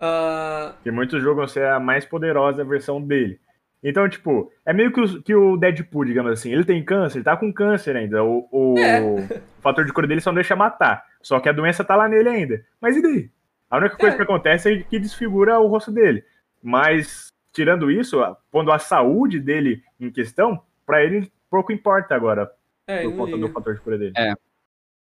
[0.00, 3.38] Ah, Que muitos julgam ser a mais poderosa versão dele.
[3.82, 6.50] Então, tipo, é meio que o, que o Deadpool, digamos assim.
[6.52, 8.24] Ele tem câncer, ele tá com câncer ainda.
[8.24, 9.00] O, o- É.
[9.00, 9.28] o
[9.62, 11.04] fator de cura dele só não deixa matar.
[11.22, 12.64] Só que a doença tá lá nele ainda.
[12.80, 13.30] Mas e daí?
[13.70, 14.16] A única coisa É.
[14.16, 16.24] que acontece é que desfigura o rosto dele.
[16.62, 18.18] Mas, tirando isso,
[18.50, 22.50] quando a saúde dele em questão, pra ele pouco importa agora,
[22.86, 24.12] é, por conta do fator de cura dele.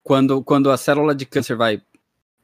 [0.03, 1.81] Quando, quando a célula de câncer vai,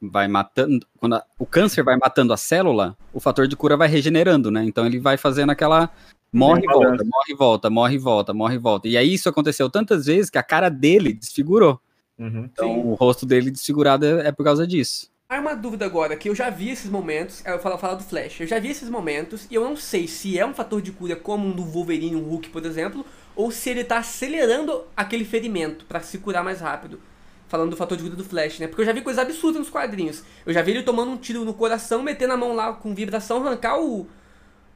[0.00, 0.86] vai matando.
[0.98, 4.64] Quando a- o câncer vai matando a célula, o fator de cura vai regenerando, né?
[4.64, 5.90] Então ele vai fazendo aquela.
[6.32, 7.04] Morre e volta, balanço.
[7.06, 8.88] morre e volta, morre e volta, morre e volta.
[8.88, 11.80] E aí isso aconteceu tantas vezes que a cara dele desfigurou.
[12.16, 12.44] Uhum.
[12.52, 12.82] Então Sim.
[12.84, 15.09] o rosto dele desfigurado é, é por causa disso.
[15.30, 18.40] Há uma dúvida agora, que eu já vi esses momentos, eu falo falar do Flash,
[18.40, 21.14] eu já vi esses momentos e eu não sei se é um fator de cura
[21.14, 25.84] como um do Wolverine, um Hulk, por exemplo, ou se ele tá acelerando aquele ferimento
[25.84, 27.00] pra se curar mais rápido.
[27.46, 28.66] Falando do fator de cura do Flash, né?
[28.66, 30.24] Porque eu já vi coisas absurdas nos quadrinhos.
[30.44, 33.46] Eu já vi ele tomando um tiro no coração, metendo a mão lá com vibração,
[33.46, 34.08] arrancar o,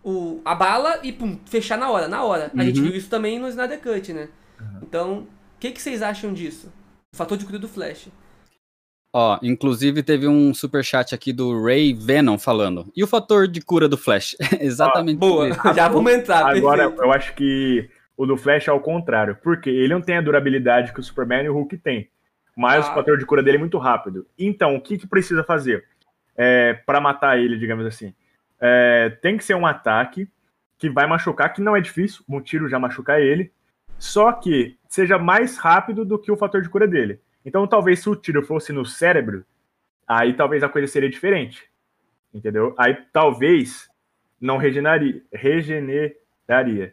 [0.04, 2.52] o a bala e pum, fechar na hora, na hora.
[2.56, 2.86] A gente Uhum.
[2.86, 4.28] viu isso também no Snyder Cut, né?
[4.82, 5.26] Então,
[5.58, 6.72] que, que vocês acham disso?
[7.12, 8.08] O fator de cura do Flash.
[9.16, 12.90] Ó, inclusive teve um superchat aqui do Ray Venom falando.
[12.96, 14.36] E o fator de cura do Flash?
[14.60, 15.18] Exatamente.
[15.18, 15.60] Boa, isso.
[15.72, 16.44] já vamos entrar.
[16.48, 17.04] Agora, perfeito.
[17.04, 19.38] eu acho que o do Flash é ao contrário.
[19.40, 22.08] Porque ele não tem a durabilidade que o Superman e o Hulk têm.
[22.56, 22.90] Mas Ah.
[22.90, 24.26] o fator de cura dele é muito rápido.
[24.36, 25.84] Então, o que, que precisa fazer?
[26.36, 28.12] É, para matar ele, digamos assim.
[28.60, 30.28] É, tem que ser um ataque
[30.76, 32.24] que vai machucar, que não é difícil.
[32.28, 33.52] Um tiro já machucar ele.
[33.96, 37.20] Só que seja mais rápido do que o fator de cura dele.
[37.44, 39.44] Então, talvez se o tiro fosse no cérebro,
[40.06, 41.62] aí talvez a coisa seria diferente.
[42.32, 42.74] Entendeu?
[42.78, 43.88] Aí talvez
[44.40, 45.22] não regeneraria.
[45.32, 46.92] regeneraria.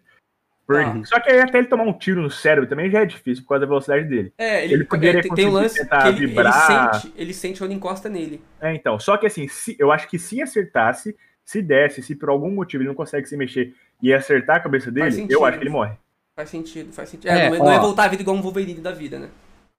[0.67, 1.01] Por- Ah.
[1.03, 3.49] Só que aí até ele tomar um tiro no cérebro também já é difícil por
[3.49, 4.31] causa da velocidade dele.
[4.37, 6.93] É, ele, Ele poderia é, tem, tem um conseguir lance que tentar ele, ele vibrar.
[6.93, 8.41] sente, ele sente quando encosta nele.
[8.61, 8.99] É, então.
[8.99, 12.83] Só que assim, se, eu acho que se acertasse, se desse, se por algum motivo
[12.83, 15.31] ele não consegue se mexer e acertar a cabeça dele, sentido.
[15.31, 15.95] eu acho que ele morre.
[16.35, 17.29] Faz sentido, faz sentido.
[17.29, 19.29] É, É, não, é- não é voltar a vida igual um Wolverine da vida, né?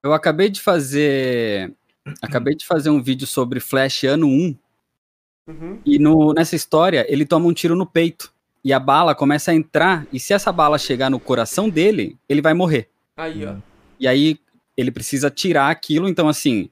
[0.03, 1.71] Eu acabei de fazer.
[2.21, 4.55] Acabei de fazer um vídeo sobre Flash ano 1.
[5.47, 5.79] Uhum.
[5.85, 8.33] E no, nessa história, ele toma um tiro no peito.
[8.63, 10.05] E a bala começa a entrar.
[10.11, 12.89] E se essa bala chegar no coração dele, ele vai morrer.
[13.15, 13.55] Aí, ó.
[13.99, 14.37] E aí
[14.75, 16.07] ele precisa tirar aquilo.
[16.09, 16.69] Então, assim,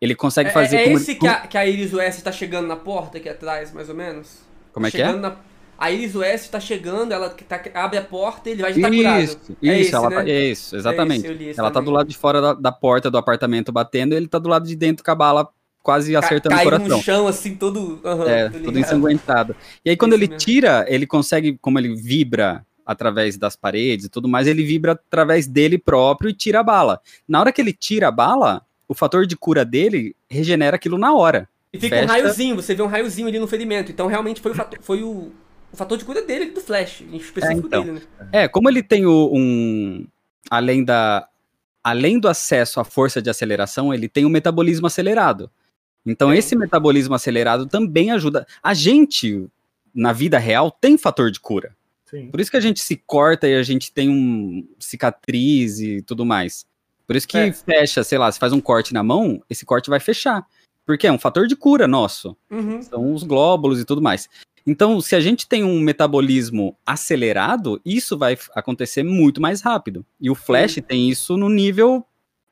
[0.00, 0.76] ele consegue É, fazer.
[0.76, 3.88] é esse que a, que a Iris West tá chegando na porta aqui atrás, mais
[3.88, 4.46] ou menos?
[4.72, 5.20] como é que chegando é?
[5.22, 5.36] na-
[5.78, 9.22] A Iris West tá chegando, ela tá- abre a porta e ele vai estar curado.
[9.22, 10.16] Isso, isso, É esse, ela né?
[10.16, 11.26] tá- isso, exatamente.
[11.26, 11.84] É esse, ela tá também.
[11.92, 14.66] do lado de fora da, da porta do apartamento batendo, e ele tá do lado
[14.66, 15.48] de dentro com a bala
[15.80, 16.96] quase Ca- acertando o cai coração.
[16.96, 18.00] no chão, assim, todo.
[18.04, 19.54] aham, É, todo ensanguentado.
[19.84, 20.38] E aí, quando Esse ele mesmo.
[20.44, 25.46] tira, ele consegue, como ele vibra através das paredes e tudo mais, ele vibra através
[25.46, 27.00] dele próprio e tira a bala.
[27.28, 31.14] Na hora que ele tira a bala, o fator de cura dele regenera aquilo na
[31.14, 31.48] hora.
[31.72, 33.92] E fica um raiozinho, você vê um raiozinho ali no ferimento.
[33.92, 35.30] Então, realmente, foi o fator, foi o,
[35.72, 37.84] o fator de cura dele do Flash, em específico É, então.
[37.84, 38.28] dele, né?
[38.32, 40.06] É, como ele tem o- um.
[40.50, 41.28] Além da.
[41.84, 45.50] Além do acesso à força de aceleração, ele tem um metabolismo acelerado.
[46.04, 46.36] Então, Sim.
[46.36, 48.46] esse metabolismo acelerado também ajuda.
[48.62, 49.46] A gente,
[49.94, 51.74] na vida real, tem fator de cura.
[52.06, 52.30] Sim.
[52.30, 56.24] Por isso que a gente se corta e a gente tem um cicatriz e tudo
[56.26, 56.66] mais.
[57.06, 57.52] Por isso que É.
[57.52, 60.46] fecha, sei lá, se faz um corte na mão, esse corte vai fechar.
[60.84, 62.36] Porque é um fator de cura nosso.
[62.50, 62.80] Uhum.
[62.82, 64.28] São os glóbulos e tudo mais.
[64.68, 70.04] Então, se a gente tem um metabolismo acelerado, isso vai acontecer muito mais rápido.
[70.20, 70.82] E o Flash Sim.
[70.82, 72.04] tem isso no nível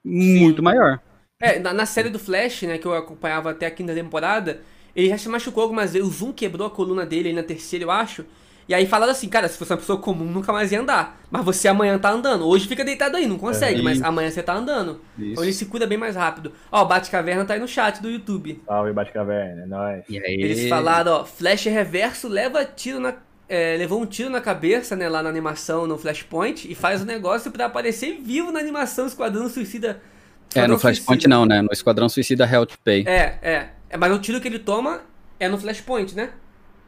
[0.02, 0.98] muito maior.
[1.38, 4.62] É, na, na série do Flash, né, que eu acompanhava até a quinta temporada,
[4.94, 6.09] ele já se machucou algumas vezes.
[6.09, 8.24] O Zoom quebrou a coluna dele aí na terceira, eu acho.
[8.68, 11.20] E aí falaram assim, cara, se fosse uma pessoa comum, nunca mais ia andar.
[11.31, 12.46] Mas você amanhã tá andando.
[12.48, 15.00] Hoje fica deitado aí, não consegue, É, mas amanhã você tá andando.
[15.16, 15.31] Isso.
[15.33, 16.52] Então ele se cuida bem mais rápido.
[16.72, 18.61] Ó, o Bate-Caverna tá aí no chat do YouTube.
[18.66, 20.02] Salve, Batcaverna, é nóis.
[20.09, 23.14] E aí, Eles falaram, ó, Flash reverso leva tiro na.
[23.48, 27.05] é, levou um tiro na cabeça, né, lá na animação no Flashpoint, e faz o
[27.05, 29.90] negócio pra aparecer vivo na animação Esquadrão Suicida.
[29.90, 31.29] É, Esquadrão no Flashpoint Suicida.
[31.37, 31.62] não, né?
[31.62, 33.05] No Esquadrão Suicida Hell to Pay.
[33.07, 33.96] É, é, é.
[33.96, 35.02] Mas o tiro que ele toma
[35.38, 36.31] é no Flashpoint, né?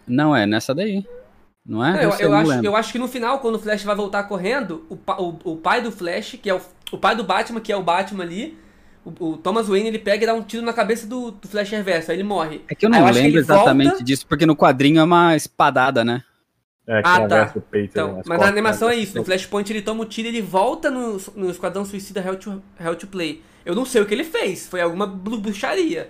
[0.09, 1.07] Não, é nessa daí.
[1.69, 1.93] Não é?
[1.93, 4.23] Não, eu, eu não acho, eu acho que no final, quando o Flash vai voltar
[4.25, 7.71] correndo, o, o, o pai do Flash, que é o, o pai do Batman, que
[7.71, 8.57] é o Batman ali,
[9.05, 11.69] o, o Thomas Wayne, ele pega e dá um tiro na cabeça do, do Flash
[11.71, 12.63] reverso, aí ele morre.
[12.69, 16.03] É que eu não eu lembro exatamente volta- disso, porque no quadrinho é uma espadada,
[16.03, 16.23] né?
[16.87, 17.53] É, que Ah, tá.
[17.55, 17.91] o peito.
[17.91, 18.95] Então, as mas costas, na animação né?
[18.95, 22.23] é isso, no Flashpoint ele toma o tiro e ele volta no, no Esquadrão Suicida
[22.27, 23.43] Hell to, Hell to Play.
[23.67, 26.09] Eu não sei o que ele fez, foi alguma blu- bruxaria.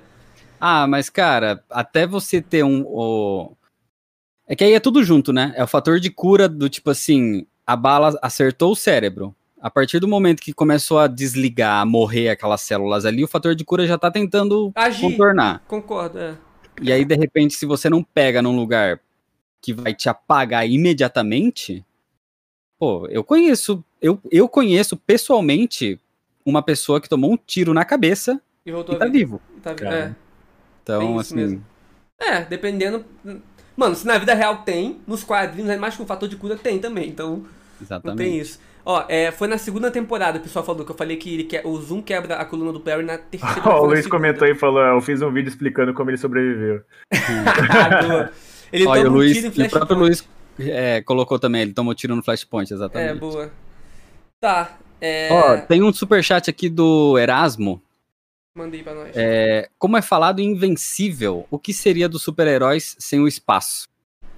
[0.61, 2.83] Ah, mas cara, até você ter um.
[2.87, 3.57] o-
[4.49, 5.53] É que aí é tudo junto, né?
[5.55, 9.35] É o fator de cura do tipo assim: a bala acertou o cérebro.
[9.61, 13.55] A partir do momento que começou a desligar, a morrer aquelas células ali, o fator
[13.55, 15.03] de cura já tá tentando Agir.
[15.03, 15.63] contornar.
[15.67, 16.37] Concordo, é.
[16.81, 19.01] E aí, de repente, se você não pega num lugar
[19.61, 21.85] que vai te apagar imediatamente,
[22.79, 26.01] pô, eu conheço, eu, eu conheço pessoalmente
[26.47, 29.43] uma pessoa que tomou um tiro na cabeça E voltou e tá vivo.
[29.61, 30.15] Tá é.
[30.83, 31.67] Então, isso assim, mesmo.
[32.19, 33.05] É, dependendo.
[33.79, 36.81] Mano, se na vida real tem, nos quadrinhos, mais que um fator de cura tem
[36.81, 37.47] também, então não
[37.81, 38.19] exatamente.
[38.19, 38.59] tem isso.
[38.85, 41.65] Ó, é, foi na segunda temporada, o pessoal falou que eu falei que ele quer,
[41.65, 44.17] o Zoom quebra a coluna do Barry na terceira Ó, o Luiz segunda.
[44.17, 46.83] comentou e falou: eu fiz um vídeo explicando como ele sobreviveu.
[48.71, 50.29] Ele Olha, toma o, um Luiz, tiro em e o próprio Flashpoint.
[50.59, 53.19] Luiz é, colocou também, ele tomou tiro no Flashpoint, É, exatamente.
[53.21, 53.51] boa.
[54.41, 55.29] Tá, é.
[55.33, 57.81] Ó, tem um superchat aqui do Erasmo.
[58.59, 59.13] Mandei pra nós.
[59.15, 63.87] É, como é falado Invencível, o que seria dos super-heróis sem o espaço?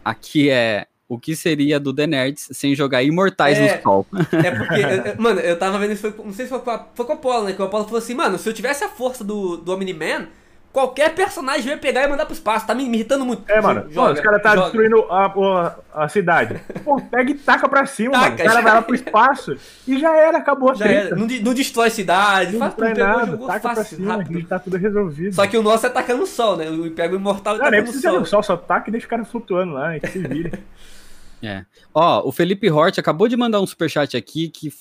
[0.05, 3.77] Aqui é o que seria do The Nerds sem jogar Imortais É.
[3.77, 4.07] no Sol.
[4.33, 4.81] É porque,
[5.11, 7.13] eu- mano, eu tava vendo isso, foi, não sei se foi com, a, foi com
[7.13, 7.53] o Apollo, né?
[7.53, 10.29] Que o Apollo falou assim, mano, se eu tivesse a força do, do Omni-Man,
[10.73, 12.65] Qualquer personagem vai pegar e mandar pro espaço.
[12.65, 13.43] Tá me, me irritando muito.
[13.51, 13.91] É, mano.
[13.91, 14.63] Joga, os caras tá joga.
[14.63, 16.61] destruindo a, a, a, cidade.
[16.85, 18.35] Pô, pega e taca pra cima, taca, mano.
[18.35, 19.57] O cara vai lá pro espaço
[19.87, 21.17] e já era, acabou já era.
[21.17, 22.53] Não, não destrói a cidade.
[22.53, 24.47] Não faz tudo, nada, taca fácil, pra cima, rápido.
[24.47, 25.35] tá tudo resolvido.
[25.35, 26.71] Só que o nosso é tacando o sol, né?
[26.71, 28.41] O pega o imortal e taca nem precisa no sol.
[28.41, 30.57] Só taca e deixa o cara flutuando lá e se vira.
[31.43, 31.65] é.
[31.93, 34.73] Ó, o Felipe Hort acabou de mandar um superchat aqui que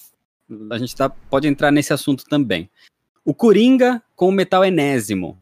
[0.69, 2.69] a gente tá, pode entrar nesse assunto também.
[3.25, 5.35] O Coringa com o metal enésimo.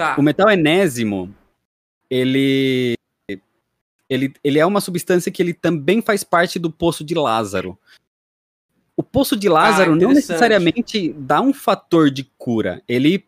[0.00, 0.16] Tá.
[0.16, 1.30] O metal enésimo,
[2.08, 2.94] ele,
[4.08, 7.78] ele, ele é uma substância que ele também faz parte do poço de Lázaro.
[8.96, 12.82] O poço de Lázaro ah, não necessariamente dá um fator de cura.
[12.88, 13.26] Ele.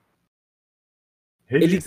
[1.51, 1.79] Ele,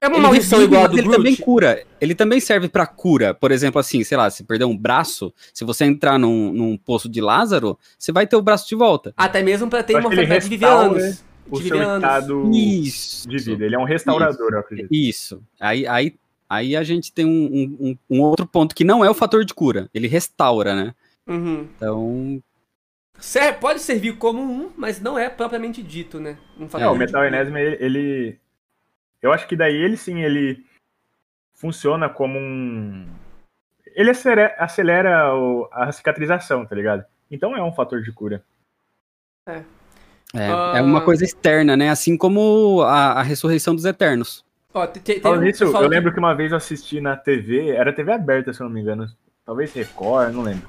[0.00, 1.84] é uma maldição igual a do Ele também cura.
[2.00, 3.34] Ele também serve para cura.
[3.34, 7.06] Por exemplo, assim, sei lá, se perder um braço, se você entrar num, num poço
[7.06, 9.12] de Lázaro, você vai ter o braço de volta.
[9.14, 13.28] Até mesmo para ter imortalidade de viver anos o seu estado Isso.
[13.28, 13.64] de vida.
[13.64, 14.54] Ele é um restaurador, Isso.
[14.54, 14.88] eu acredito.
[14.92, 15.42] Isso.
[15.60, 16.14] Aí, aí,
[16.48, 19.54] aí a gente tem um, um, um, outro ponto que não é o fator de
[19.54, 19.88] cura.
[19.92, 20.94] Ele restaura, né?
[21.26, 21.68] Uhum.
[21.76, 22.42] Então.
[23.60, 26.38] pode servir como um, mas não é propriamente dito, né?
[26.58, 28.38] Um é, o metal enésimo, ele, ele.
[29.20, 30.64] Eu acho que daí ele sim, ele
[31.54, 33.06] funciona como um.
[33.94, 35.30] Ele acelera, acelera
[35.70, 37.04] a cicatrização, tá ligado?
[37.30, 38.42] Então é um fator de cura.
[39.46, 39.62] É.
[40.34, 40.76] É, uh...
[40.76, 41.02] é uma ah.
[41.02, 41.90] coisa externa, né?
[41.90, 44.44] Assim como a, a ressurreição dos Eternos.
[44.74, 44.88] Ó,
[45.20, 48.62] Falando nisso, eu lembro que uma vez eu assisti na TV, era TV aberta, se
[48.62, 49.06] eu não me engano,
[49.44, 50.66] talvez Record, não lembro.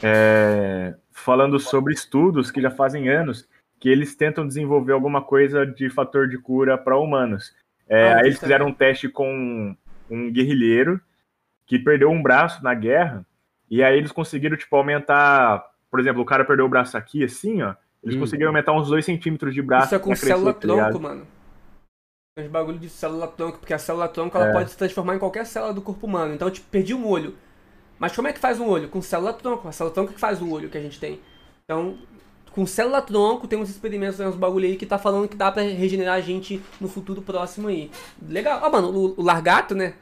[0.00, 3.48] É, falando sobre estudos que já fazem anos
[3.80, 7.52] que eles tentam desenvolver alguma coisa de fator de cura para humanos.
[7.88, 9.76] É, ah, aí eles fizeram um teste com
[10.08, 11.00] um guerrilheiro
[11.66, 13.26] que perdeu um braço na guerra,
[13.68, 15.64] e aí eles conseguiram, tipo, aumentar.
[15.90, 17.74] Por exemplo, o cara perdeu o braço aqui, assim, ó.
[18.02, 18.20] Eles hum.
[18.20, 19.86] conseguiram aumentar uns 2 centímetros de braço.
[19.86, 21.26] Isso é com célula crescer, tá tronco, mano.
[22.38, 24.52] Os bagulho de célula tronco, porque a célula tronco ela é.
[24.52, 26.34] pode se transformar em qualquer célula do corpo humano.
[26.34, 27.34] Então, tipo, perdi um olho.
[27.98, 28.88] Mas como é que faz um olho?
[28.88, 29.68] Com célula tronco.
[29.68, 31.20] A célula tronco que faz o olho que a gente tem.
[31.64, 31.98] Então,
[32.52, 35.62] com célula tronco, tem uns experimentos, uns bagulho aí que tá falando que dá pra
[35.62, 37.90] regenerar a gente no futuro próximo aí.
[38.26, 38.60] Legal.
[38.62, 39.94] Ó, oh, mano, o, o, largato, né?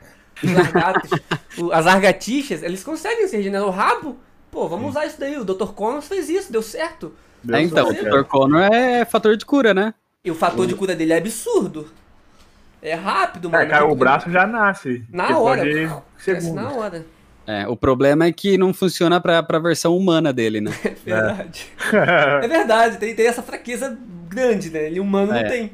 [0.42, 1.10] Os largatos,
[1.58, 4.16] o, as largatixas, eles conseguem se regenerar o rabo.
[4.50, 5.36] Pô, vamos usar isso daí.
[5.36, 5.72] O Dr.
[5.72, 7.12] Connors fez isso, deu certo.
[7.48, 8.24] É, então, o Dr.
[8.24, 9.94] Connor é fator de cura, né?
[10.24, 11.88] E o fator de cura dele é absurdo.
[12.82, 13.62] É rápido, mano.
[13.62, 15.04] É, cara, o braço já nasce.
[15.10, 15.62] Na hora.
[15.64, 17.04] Nasce na hora.
[17.46, 20.70] É, o problema é que não funciona pra, pra versão humana dele, né?
[20.84, 21.66] É verdade.
[21.92, 23.98] É, é verdade, tem, tem essa fraqueza
[24.28, 24.86] grande, né?
[24.86, 25.42] Ele humano é.
[25.42, 25.72] não tem.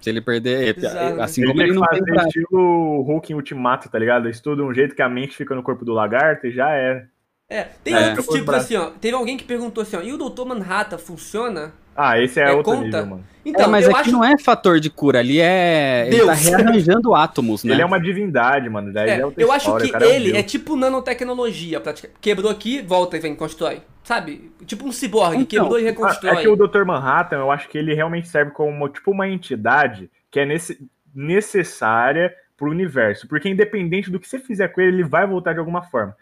[0.00, 0.76] Se ele perder.
[0.76, 2.16] Exato, assim ele como ele não fazer tem.
[2.16, 4.28] estilo Hulk em Ultimato, tá ligado?
[4.28, 7.04] Estuda um jeito que a mente fica no corpo do lagarto e já é.
[7.52, 8.08] É, tem é.
[8.08, 8.90] outros tipos assim, ó.
[9.00, 10.46] Teve alguém que perguntou assim, ó, e o Dr.
[10.46, 11.74] Manhattan funciona?
[11.94, 12.84] Ah, esse é, é outro conta?
[12.84, 13.24] nível, mano.
[13.44, 14.12] Então, é, mas aqui acho...
[14.12, 16.06] não é fator de cura, ali é.
[16.08, 16.22] Deus.
[16.22, 17.74] Ele tá rearranjando átomos, né?
[17.74, 18.92] Ele é uma divindade, mano.
[18.92, 21.78] Daí é, é eu acho que ele é, é, tipo nanotecnologia.
[21.80, 22.18] Praticamente.
[22.20, 23.82] Quebrou aqui, volta e vem, constrói.
[24.02, 24.50] Sabe?
[24.64, 26.32] Tipo um ciborgue, então, quebrou e reconstrói.
[26.32, 26.84] É que o Dr.
[26.84, 30.78] Manhattan, eu acho que ele realmente serve como tipo uma entidade que é nesse,
[31.14, 33.28] necessária pro universo.
[33.28, 36.16] Porque independente do que você fizer com ele, ele vai voltar de alguma forma.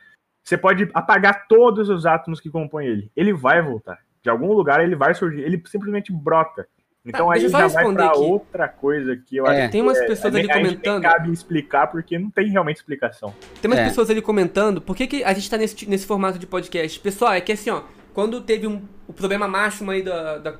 [0.50, 3.12] Você pode apagar todos os átomos que compõem ele.
[3.14, 4.00] Ele vai voltar.
[4.20, 5.42] De algum lugar ele vai surgir.
[5.42, 6.66] Ele simplesmente brota.
[7.06, 8.18] Então tá, aí já vai pra aqui.
[8.18, 9.62] outra coisa que eu é.
[9.62, 11.02] acho Tem umas é, pessoas é, ali comentando.
[11.02, 13.32] Nem cabe explicar porque não tem realmente explicação.
[13.62, 13.84] Tem umas é.
[13.84, 16.98] pessoas ali comentando por que, que a gente tá nesse, nesse formato de podcast.
[16.98, 17.82] Pessoal, é que assim, ó,
[18.12, 20.54] quando teve um, o problema máximo aí da, da,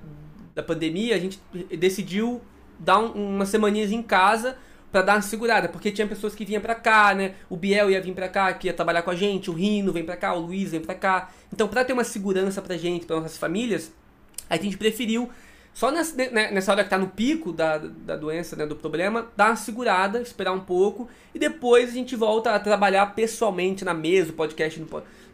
[0.54, 1.40] da pandemia, a gente
[1.76, 2.40] decidiu
[2.78, 4.56] dar um, umas semaninhas em casa
[4.90, 7.34] para dar uma segurada, porque tinha pessoas que vinham para cá, né?
[7.48, 10.04] O Biel ia vir para cá, que ia trabalhar com a gente, o Rino vem
[10.04, 11.30] para cá, o Luiz vem para cá.
[11.52, 13.92] Então, para ter uma segurança pra gente, para nossas famílias,
[14.48, 15.30] a gente preferiu
[15.72, 19.28] só nessa, né, nessa hora que tá no pico da, da doença, né, do problema,
[19.36, 23.94] dar uma segurada, esperar um pouco e depois a gente volta a trabalhar pessoalmente na
[23.94, 24.84] mesa, o podcast,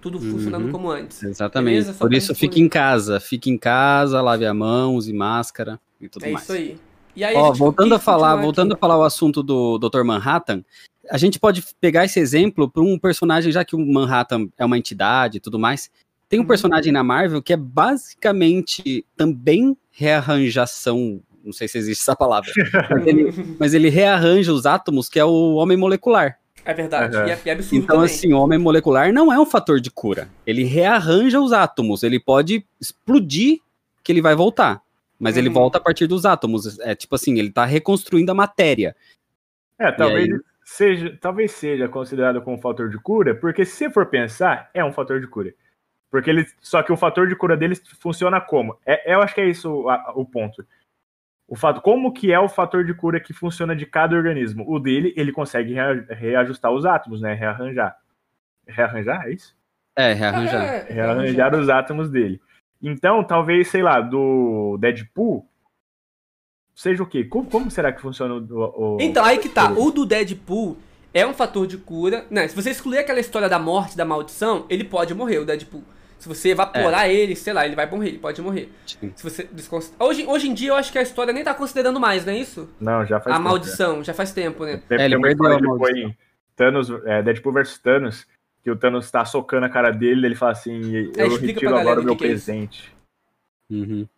[0.01, 0.33] tudo uhum.
[0.33, 1.23] funcionando como antes.
[1.23, 1.93] Exatamente.
[1.95, 6.27] Por isso, fique em casa, fique em casa, lave a mão, use máscara e tudo
[6.27, 6.49] é mais.
[6.51, 6.86] É isso aí.
[7.35, 10.03] Ó, voltando a falar, voltando a falar o assunto do Dr.
[10.03, 10.63] Manhattan,
[11.11, 14.79] a gente pode pegar esse exemplo para um personagem, já que o Manhattan é uma
[14.79, 15.91] entidade e tudo mais.
[16.29, 16.49] Tem um uhum.
[16.49, 22.51] personagem na Marvel que é basicamente também rearranjação, não sei se existe essa palavra,
[22.91, 26.39] mas, ele, mas, ele, rearranja os átomos, que é o homem molecular.
[26.65, 27.27] É verdade, uhum.
[27.27, 28.13] e, é, é absurdo Então, também.
[28.13, 30.29] assim, o homem molecular não é um fator de cura.
[30.45, 33.61] Ele rearranja os átomos, ele pode explodir
[34.03, 34.83] que ele vai voltar.
[35.19, 35.43] Mas uhum.
[35.43, 36.79] ele volta a partir dos átomos.
[36.81, 38.95] É tipo assim, ele tá reconstruindo a matéria.
[39.79, 40.41] É, talvez aí...
[40.65, 45.21] seja, talvez seja considerado como fator de cura, porque se for pensar, é um fator
[45.21, 45.55] de cura.
[46.11, 48.79] Porque ele, só que o fator de cura deles funciona como?
[48.87, 50.65] É, eu acho que é isso a, o ponto.
[51.49, 54.65] o fato, como que é o fator de cura que funciona de cada organismo?
[54.69, 57.35] O dele, ele consegue rea, reajustar os átomos, né?
[57.35, 57.97] Rearranjar.
[58.67, 59.57] Rearranjar, é isso?
[59.95, 60.65] É, rearranjar.
[60.65, 62.41] É, Rearranjar os átomos dele.
[62.83, 65.47] Então, talvez, sei lá, do Deadpool,
[66.75, 67.25] seja o quê?
[67.25, 69.71] Como, como será que funciona o, o- Então, aí que tá.
[69.73, 70.77] o- do Deadpool
[71.15, 72.27] é um fator de cura.
[72.31, 72.47] Né?
[72.49, 75.83] Se você excluir aquela história da morte, da maldição, ele pode morrer, o Deadpool.
[76.19, 78.71] Se você evaporar ele, sei lá, ele vai morrer, ele pode morrer.
[78.87, 79.13] Sim.
[79.15, 79.49] Se você
[80.01, 82.39] hoje, hoje em dia eu acho que a história nem tá considerando mais, não é
[82.39, 82.69] isso?
[82.81, 84.83] Não, já faz a tempo, maldição, já faz tempo, né?
[84.89, 84.97] né?
[84.99, 86.09] É, ele perdeu a história que foi maldição.
[86.09, 86.17] em
[86.57, 88.27] Thanos, é, Deadpool versus Thanos,
[88.67, 92.01] que o Thanos tá socando a cara dele, ele fala assim, eu explica retiro agora
[92.01, 92.93] o meu que que é presente.
[93.71, 94.09] Uhum.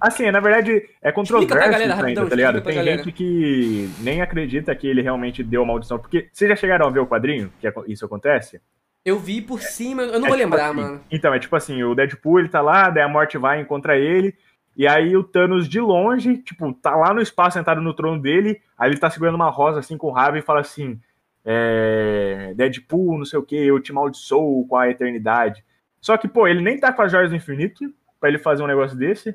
[0.00, 2.60] Assim, na verdade, é controverso galera, ainda, rapidão, tá ligado?
[2.62, 2.96] Tem galera.
[2.96, 6.00] gente que nem acredita que ele realmente deu a maldição.
[6.00, 8.60] Porque vocês já chegaram a ver o quadrinho que aco- isso acontece?
[9.04, 11.00] Eu vi por cima, eu não É vou tipo lembrar, assim, mano.
[11.08, 14.34] Então, é tipo assim, o Deadpool, ele tá lá, daí a morte vai, encontra ele,
[14.76, 18.60] e aí o Thanos de longe, tipo, tá lá no espaço, sentado no trono dele,
[18.76, 20.98] aí ele tá segurando uma rosa, assim, com raiva, e fala assim,
[21.44, 25.64] é, Deadpool, não sei o que, eu te maldiçoo com a eternidade.
[26.00, 28.66] Só que, pô, ele nem tá com as joias do infinito pra ele fazer um
[28.66, 29.34] negócio desse,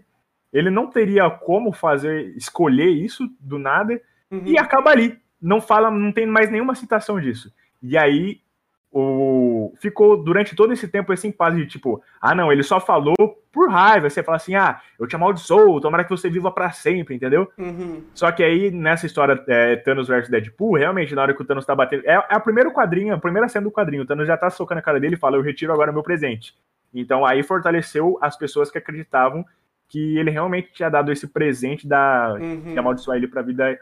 [0.53, 4.01] ele não teria como fazer, escolher isso do nada,
[4.31, 4.41] Uhum.
[4.45, 5.17] e acaba ali.
[5.39, 7.53] Não fala, não tem mais nenhuma citação disso.
[7.81, 8.39] E aí
[8.97, 13.13] o ficou durante todo esse tempo esse impasse de tipo, ah não, ele só falou
[13.51, 17.13] por raiva, você fala assim, ah, eu te amaldiçoo, tomara que você viva pra sempre,
[17.13, 17.51] entendeu?
[17.57, 18.03] Uhum.
[18.13, 21.65] Só que aí nessa história é, Thanos versus Deadpool, realmente na hora que o Thanos
[21.65, 24.37] tá batendo, é, é a primeiro quadrinho, a primeira cena do quadrinho, o Thanos já
[24.37, 26.55] tá socando a cara dele e fala, eu retiro agora meu presente.
[26.93, 29.43] Então aí fortaleceu as pessoas que acreditavam
[29.89, 32.71] que ele realmente tinha dado esse presente da Uhum.
[32.73, 33.77] que amaldiçoar ele pra vida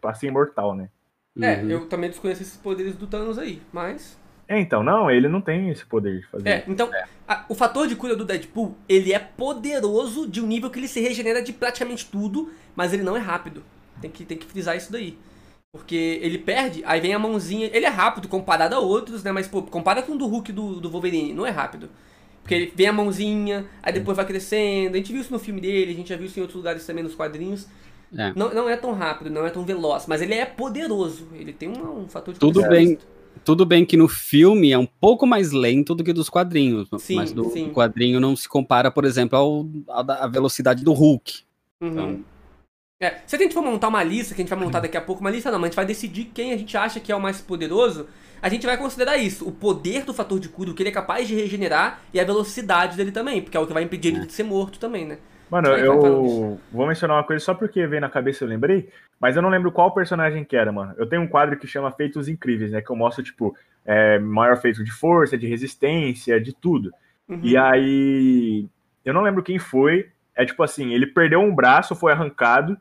[0.00, 0.90] pra ser imortal, né?
[1.40, 1.70] É, Uhum.
[1.70, 4.18] eu também desconheço esses poderes do Thanos aí, mas.
[4.48, 6.48] É, então, não, ele não tem esse poder de fazer.
[6.48, 6.90] É, então,
[7.28, 10.88] a- o fator de cura do Deadpool, ele é poderoso de um nível que ele
[10.88, 13.62] se regenera de praticamente tudo, mas ele não é rápido.
[14.00, 15.18] Tem que, tem que frisar isso daí.
[15.70, 17.68] Porque ele perde, aí vem a mãozinha.
[17.72, 19.30] Ele é rápido comparado a outros, né?
[19.32, 21.90] Mas, pô, compara com o do Hulk do, do Wolverine, não é rápido.
[22.42, 24.94] Porque ele vem a mãozinha, aí depois vai crescendo.
[24.94, 26.86] A gente viu isso no filme dele, a gente já viu isso em outros lugares
[26.86, 27.68] também nos quadrinhos.
[28.16, 28.32] É.
[28.34, 31.28] Não, não é tão rápido, não é tão veloz, mas ele é poderoso.
[31.34, 32.98] Ele tem um, um fator de Tudo bem.
[33.44, 37.16] Tudo bem que no filme é um pouco mais lento do que dos quadrinhos, Sim,
[37.16, 41.40] mas do, quadrinho não se compara, por exemplo, ao, à velocidade do Hulk.
[41.80, 41.88] Uhum.
[41.88, 42.24] Então-
[43.00, 45.00] É, se a gente for montar uma lista, que a gente vai montar daqui a
[45.00, 47.14] pouco, uma lista não, mas a gente vai decidir quem a gente acha que é
[47.14, 48.08] o mais poderoso,
[48.42, 50.92] a gente vai considerar isso, o poder do fator de cura, o que ele é
[50.92, 54.26] capaz de regenerar e a velocidade dele também, porque é o que vai impedir ele
[54.26, 55.18] de ser morto também, né?
[55.50, 58.50] Mano, Vai, vai, eu vou mencionar uma coisa só porque veio na cabeça e eu
[58.50, 60.94] lembrei, mas eu não lembro qual personagem que era, mano.
[60.98, 62.82] Eu tenho um quadro que chama Feitos Incríveis, né?
[62.82, 66.92] Que eu mostro, tipo, é, maior feito de força, de resistência, de tudo.
[67.26, 67.40] Uhum.
[67.42, 68.66] E aí,
[69.04, 70.10] eu não lembro quem foi.
[70.34, 72.78] É tipo assim, ele perdeu um braço, foi arrancado,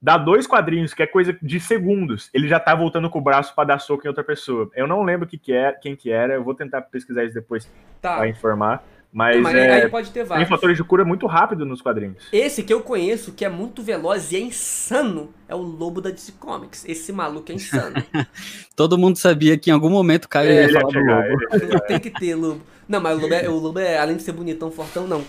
[0.00, 2.30] dá dois quadrinhos, que é coisa de segundos.
[2.32, 4.70] Ele já tá voltando com o braço pra dar soco em outra pessoa.
[4.74, 7.70] Eu não lembro que que é, quem que era, eu vou tentar pesquisar isso depois
[8.00, 8.82] Tá, pra informar.
[9.12, 10.48] Mas, mas é, aí pode ter tem vários.
[10.48, 12.24] fatores de cura muito rápido nos quadrinhos.
[12.32, 16.10] Esse que eu conheço, que é muito veloz e é insano, é o Lobo da
[16.10, 16.84] DC Comics.
[16.86, 17.94] Esse maluco é insano.
[18.76, 21.54] Todo mundo sabia que em algum momento Caio É, ia falar do Lobo.
[21.54, 22.60] ele- tem que ter Lobo.
[22.88, 25.20] Não, mas o Lobo, é, o Lobo é, além de ser bonitão, fortão, não.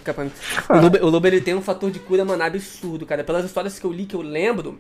[0.70, 3.24] O Lobo, o Lobo ele tem um fator de cura, mano, absurdo, cara.
[3.24, 4.78] Pelas histórias que eu li, que eu lembro,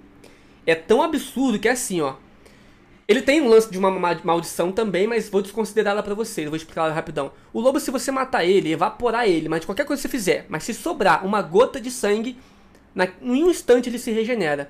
[0.66, 2.16] é tão absurdo que é assim, ó.
[3.08, 6.44] Ele tem um lance de uma ma- maldição também, mas vou desconsiderá-la pra vocês.
[6.46, 7.32] Eu vou explicar rapidão.
[7.54, 10.64] O lobo, se você matar ele, evaporar ele, mas qualquer coisa que você fizer, mas
[10.64, 12.38] se sobrar uma gota de sangue,
[12.94, 14.70] na, em um instante ele se regenera.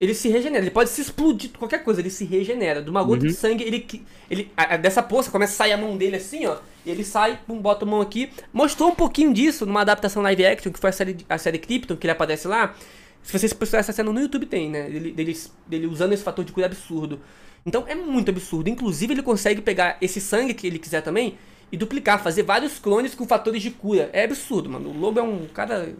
[0.00, 2.82] Ele se regenera, ele pode se explodir, qualquer coisa, ele se regenera.
[2.82, 3.86] De uma gota de sangue, ele.
[4.30, 6.56] ele a- a- dessa poça começa a sair a mão dele assim, ó.
[6.84, 8.30] E ele sai, pum, bota a mão aqui.
[8.52, 11.96] Mostrou um pouquinho disso numa adaptação live action, que foi a série, a série Krypton,
[11.96, 12.74] que ele aparece lá.
[13.22, 14.88] Se vocês procurarem essa cena no YouTube, tem, né?
[14.88, 17.20] Dele, dele, dele usando esse fator de cura absurdo.
[17.64, 18.68] Então é muito absurdo.
[18.68, 21.38] Inclusive, ele consegue pegar esse sangue que ele quiser também
[21.70, 24.10] e duplicar, fazer vários clones com fatores de cura.
[24.12, 24.90] É absurdo, mano.
[24.90, 25.94] O lobo é um cara.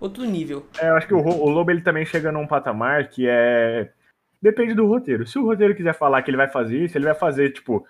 [0.00, 0.66] outro nível.
[0.80, 3.90] É, eu acho que o, o Lobo ele também chega num patamar que é.
[4.40, 5.26] Depende do roteiro.
[5.26, 7.86] Se o roteiro quiser falar que ele vai fazer isso, ele vai fazer, tipo.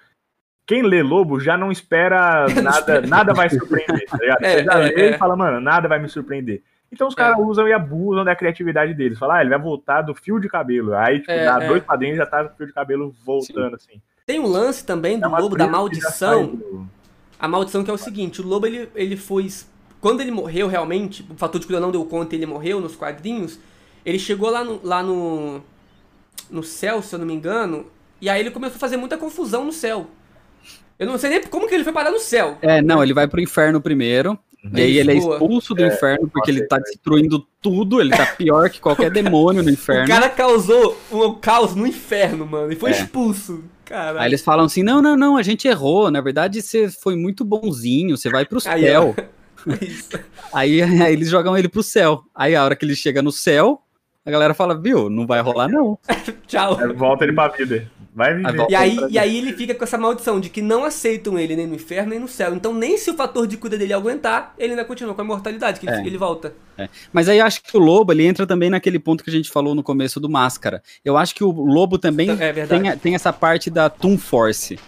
[0.65, 4.45] Quem lê Lobo já não espera nada, nada vai surpreender, tá ligado?
[4.45, 5.11] É, Você já é, lê é.
[5.11, 6.63] e fala, mano, nada vai me surpreender.
[6.93, 9.19] Então os caras usam e abusam da criatividade deles.
[9.19, 10.95] Fala, ah, ele vai voltar do fio de cabelo.
[10.95, 11.67] Aí, tipo, É, dá é.
[11.67, 14.01] dois quadrinhos já tá o fio de cabelo voltando, assim.
[14.27, 16.87] Tem um lance também do É lobo da que maldição.
[17.41, 19.49] A maldição que é o seguinte, o lobo ele, ele foi.
[20.01, 22.95] Quando ele morreu realmente, o fator de cura não deu conta e ele morreu nos
[22.95, 23.59] quadrinhos,
[24.05, 25.61] ele chegou lá no, lá no.
[26.51, 27.87] no céu, se eu não me engano,
[28.21, 30.07] e aí ele começou a fazer muita confusão no céu.
[30.99, 32.59] Eu não sei nem como que ele foi parar no céu.
[32.63, 34.39] É, não, ele vai pro inferno primeiro,
[34.73, 38.27] E aí ele é expulso do É, inferno porque ele tá destruindo tudo, ele tá
[38.27, 40.07] pior que qualquer demônio no O inferno.
[40.07, 42.95] cara causou um caos no inferno, mano, e foi É.
[43.01, 43.65] expulso.
[43.85, 44.21] Cara.
[44.23, 46.11] Aí eles falam assim: não, não, não, a gente errou.
[46.11, 49.15] Na verdade, você foi muito bonzinho, você vai pro Aí, céu.
[49.83, 50.11] Isso.
[50.53, 52.23] Aí, aí eles jogam ele pro céu.
[52.35, 53.83] Aí a hora que ele chega no céu,
[54.25, 55.99] a galera fala, viu, não vai rolar não.
[56.47, 56.81] Tchau.
[56.81, 57.91] É, volta ele pra vida.
[58.15, 58.67] Vai viver.
[58.69, 61.57] E aí, pra e aí ele fica com essa maldição de que não aceitam ele
[61.57, 62.55] nem no inferno nem no céu.
[62.55, 65.81] Então nem se o fator de cura dele aguentar, ele ainda continua com a imortalidade,
[65.81, 66.07] que ele, É.
[66.07, 66.55] ele volta.
[67.13, 69.51] Mas aí eu acho que o lobo, ele entra também naquele ponto que a gente
[69.51, 70.83] falou no começo do Máscara.
[71.05, 74.79] Eu acho que o lobo também É tem, tem essa parte da Toon Force,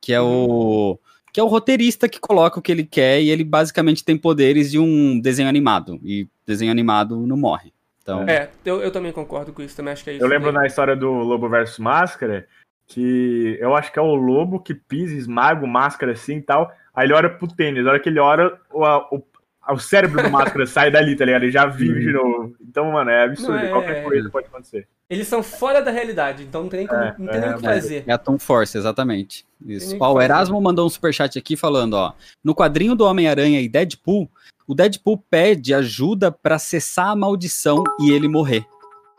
[0.00, 0.98] que é o
[1.32, 4.70] que é o roteirista que coloca o que ele quer e ele basicamente tem poderes
[4.70, 5.98] de um desenho animado.
[6.04, 7.72] E desenho animado não morre.
[8.02, 10.24] Então, É, eu, eu também concordo com isso, também acho que é isso.
[10.24, 10.60] Eu lembro né?
[10.60, 12.46] na história do Lobo versus Máscara
[12.92, 16.70] que eu acho que é o lobo que pisa, esmaga o máscara assim e tal.
[16.94, 18.84] Aí ele olha pro tênis, a hora que ele olha, o,
[19.16, 19.22] o,
[19.70, 21.44] o cérebro do máscara sai dali, tá ligado?
[21.44, 22.54] Ele já vive de novo.
[22.60, 23.56] Então, mano, é absurdo.
[23.56, 24.86] É- Qualquer coisa pode acontecer.
[25.08, 27.58] Eles são fora da realidade, então não tem nem, como, É, não tem nem o
[27.58, 28.04] que é, fazer.
[28.06, 29.46] É a Tom Force, exatamente.
[29.64, 29.96] Isso.
[30.00, 30.20] Ó, o.
[30.20, 32.12] Erasmo mandou um superchat aqui falando, ó.
[32.42, 34.30] No quadrinho do Homem-Aranha e Deadpool,
[34.66, 38.64] o Deadpool pede ajuda pra cessar a maldição e ele morrer.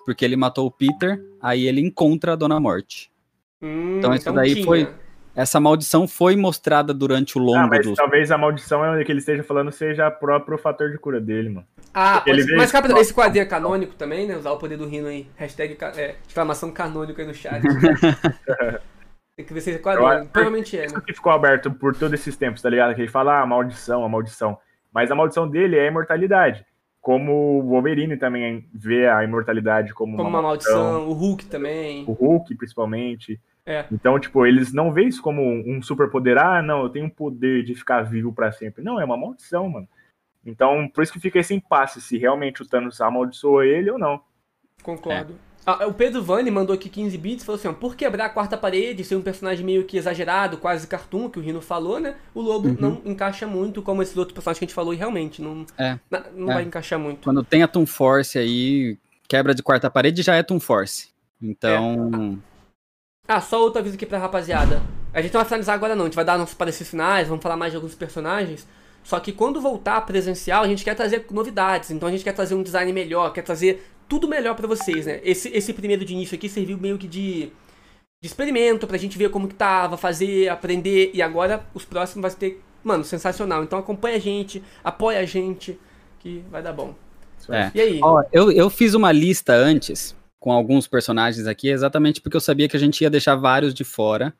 [0.05, 3.09] Porque ele matou o Peter, aí ele encontra a Dona Morte.
[3.61, 4.87] Hum, Então isso daí foi-
[5.35, 7.95] Essa maldição foi mostrada durante o Ah, longo mas dos.
[7.95, 11.65] talvez a maldição é que ele esteja falando seja próprio fator de cura dele, mano.
[11.91, 12.45] Ah, Ele pode ser.
[12.49, 14.37] veio- mas capitão, esse quadrinho é canônico também, né?
[14.37, 15.25] Usar o poder do Rino aí.
[15.35, 17.63] Hashtag é, exclamação canônico aí no chat.
[19.35, 20.27] tem que ver se é quadrinho.
[20.27, 21.01] Provavelmente é, Isso né?
[21.05, 22.93] que ficou aberto por todos esses tempos, tá ligado?
[22.93, 24.57] Que ele fala, ah, maldição, a maldição.
[24.93, 26.65] Mas a maldição dele é a imortalidade.
[27.01, 32.05] Como o Wolverine também vê a imortalidade como, Como uma maldição, o Hulk também.
[32.07, 33.41] O Hulk, principalmente.
[33.65, 33.85] É.
[33.91, 36.37] Então, tipo, eles não veem isso como um superpoder.
[36.37, 38.83] Ah, não, eu tenho um poder de ficar vivo pra sempre.
[38.83, 39.87] Não, é uma maldição, mano.
[40.45, 44.21] Então, por isso que fica esse impasse, se realmente o Thanos amaldiçoou ele ou não.
[44.81, 45.35] Concordo.
[45.65, 48.29] Ah, o Pedro Vani mandou aqui 15 bits e falou assim: ó, por quebrar a
[48.29, 52.15] quarta parede, ser um personagem meio que exagerado, quase cartoon, que o Rino falou, né?
[52.33, 52.77] O Lobo Uhum.
[52.79, 55.97] não encaixa muito como esses outros personagens que a gente falou e realmente não, É.
[56.11, 56.55] na- não É.
[56.55, 57.23] vai encaixar muito.
[57.23, 58.97] Quando tem a Toon Force aí,
[59.27, 61.09] quebra de quarta parede já é Toon Force.
[61.41, 62.37] Então.
[63.27, 64.81] Ah, só outro aviso aqui pra rapaziada.
[65.13, 67.41] A gente não vai finalizar agora não, a gente vai dar nossos pareceres finais, vamos
[67.43, 68.67] falar mais de alguns personagens.
[69.03, 71.91] Só que quando voltar presencial, a gente quer trazer novidades.
[71.91, 75.19] Então a gente quer trazer um design melhor, quer trazer tudo melhor pra vocês, né?
[75.23, 77.51] Esse, esse primeiro de início aqui serviu meio que de,
[78.21, 81.11] de experimento pra gente ver como que tava, fazer, aprender.
[81.13, 83.63] E agora os próximos vai ter, mano, sensacional.
[83.63, 85.77] Então acompanha a gente, apoia a gente,
[86.19, 86.95] que vai dar bom.
[87.49, 87.71] É.
[87.75, 87.99] E aí?
[88.01, 92.69] Ó, eu, eu fiz uma lista antes com alguns personagens aqui, exatamente porque eu sabia
[92.69, 94.33] que a gente ia deixar vários de fora.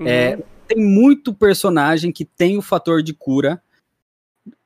[0.00, 0.42] é, Uhum.
[0.68, 3.60] Tem muito personagem que tem o fator de cura,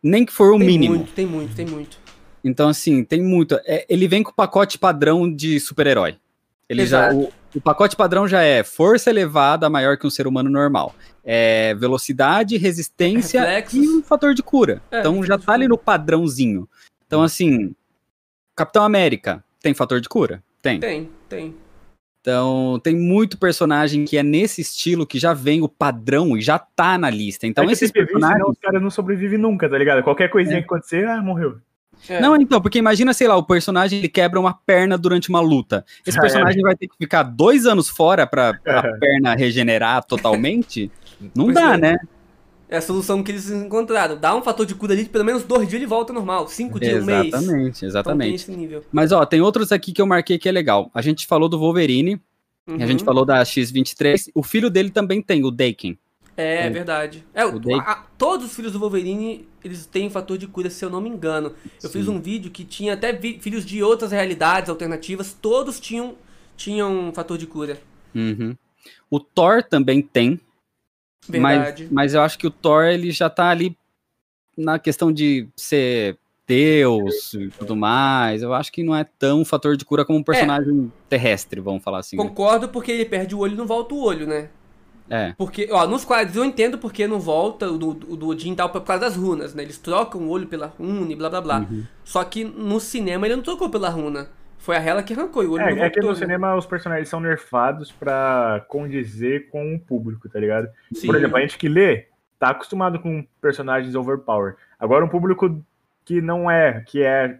[0.04, 0.96] nem que for o tem mínimo.
[0.96, 1.98] muito, tem muito, tem muito.
[2.44, 3.58] Então, assim, tem muito.
[3.64, 6.16] É, ele vem com o pacote padrão de super-herói.
[6.68, 7.32] Ele já, Exato.
[7.54, 10.94] o, o pacote padrão já é força elevada maior que um ser humano normal.
[11.24, 13.74] É velocidade, resistência Reflexos.
[13.82, 14.82] e um fator de cura.
[14.90, 16.68] É, então já tá ali no padrãozinho.
[17.06, 17.74] Então, assim,
[18.54, 20.42] Capitão América tem fator de cura?
[20.60, 20.80] Tem.
[20.80, 21.54] Tem, tem.
[22.26, 26.58] Então, tem muito personagem que é nesse estilo que já vem o padrão e já
[26.58, 27.46] tá na lista.
[27.46, 28.38] Então, É esses personagens.
[28.38, 30.02] senão os caras não sobrevivem nunca, tá ligado?
[30.02, 31.58] Qualquer coisinha que acontecer, ah, morreu.
[32.08, 32.22] É.
[32.22, 35.84] Não, então, porque imagina, sei lá, o personagem ele quebra uma perna durante uma luta.
[36.06, 40.90] Esse Já personagem vai ter que ficar dois anos fora pra a perna regenerar totalmente?
[41.36, 41.76] Não Pois dá, é.
[41.76, 41.96] né?
[42.68, 44.16] É a solução que eles encontraram.
[44.18, 46.48] Dá um fator de cura ali, de pelo menos dois dias ele volta normal.
[46.48, 47.26] Cinco dias, um mês.
[47.26, 48.50] Exatamente, Então exatamente.
[48.50, 48.84] nível.
[48.90, 50.90] Mas ó, tem outros aqui que eu marquei que é legal.
[50.94, 52.20] A gente falou do Wolverine,
[52.66, 52.82] Uhum.
[52.82, 54.30] a gente falou da X23.
[54.34, 55.98] O filho dele também tem, o Daken.
[56.36, 57.22] É, o- verdade.
[57.34, 60.84] É, o- Dake- a- todos os filhos do Wolverine, eles têm fator de cura, se
[60.84, 61.52] eu não me engano.
[61.82, 66.14] Eu fiz um vídeo que tinha até vi- filhos de outras realidades alternativas, todos tinham,
[66.56, 67.78] tinham fator de cura.
[68.14, 68.56] Uhum.
[69.10, 70.40] O Thor também tem,
[71.28, 71.88] Verdade.
[71.90, 73.76] mas eu acho que o Thor ele já tá ali
[74.56, 78.42] na questão de ser Deus e tudo mais.
[78.42, 81.98] Eu acho que não é tão fator de cura como um personagem terrestre, vamos falar
[81.98, 82.16] assim.
[82.16, 84.48] Concordo porque ele perde o olho e não volta o olho, né?
[85.08, 85.34] É.
[85.36, 88.70] Porque, ó, nos quadros eu entendo porque não volta o do, do Odin e tal
[88.70, 89.62] por causa das runas, né?
[89.62, 91.58] Eles trocam o olho pela runa e blá blá blá.
[91.60, 91.84] Uhum.
[92.04, 94.28] Só que no cinema ele não trocou pela runa.
[94.64, 96.14] Foi a Hela que arrancou e o olho não É, é que no né?
[96.14, 100.70] cinema os personagens são nerfados pra condizer com o público, tá ligado?
[100.94, 101.06] Sim.
[101.06, 102.06] Por exemplo, a gente que lê
[102.38, 104.56] tá acostumado com personagens overpower.
[104.80, 105.62] Agora um público
[106.02, 107.38] que não é, que é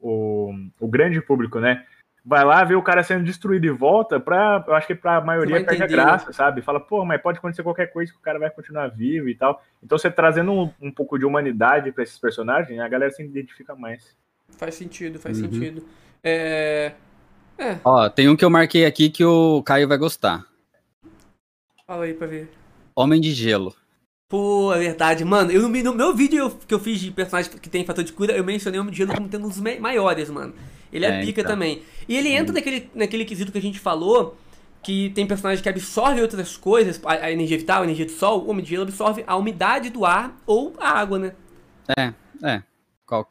[0.00, 1.84] o, o grande público, né?
[2.24, 5.56] vai lá ver o cara sendo destruído e volta, pra, eu acho que pra maioria
[5.56, 6.04] vai perde a entender, né?
[6.04, 6.62] graça, sabe?
[6.62, 9.60] Fala, pô, mas pode acontecer qualquer coisa que o cara vai continuar vivo e tal.
[9.82, 13.74] Então você trazendo um, um pouco de humanidade pra esses personagens, a galera se identifica
[13.74, 14.16] mais.
[14.50, 15.50] Faz sentido, faz Uhum.
[15.50, 15.84] sentido.
[16.24, 16.92] É.
[17.58, 20.44] É, Ó, tem um que eu marquei aqui que o Caio vai gostar.
[21.86, 22.50] fala aí pra ver.
[22.96, 23.74] Homem de Gelo.
[24.28, 25.24] Pô, é verdade.
[25.24, 28.12] Mano, eu, no meu vídeo eu- que eu fiz de personagem que tem fator de
[28.12, 30.54] cura, eu mencionei o Homem de Gelo como tendo um dos maiores, mano.
[30.92, 31.52] Ele é, É, pica então.
[31.52, 31.82] também.
[32.08, 34.36] E ele entra naquele, naquele quesito que a gente falou,
[34.82, 38.42] que tem personagem que absorve outras coisas, a, a energia vital, a energia do sol,
[38.44, 41.32] o Homem de Gelo absorve a umidade do ar ou a água, né?
[41.98, 42.12] É,
[42.42, 42.62] é.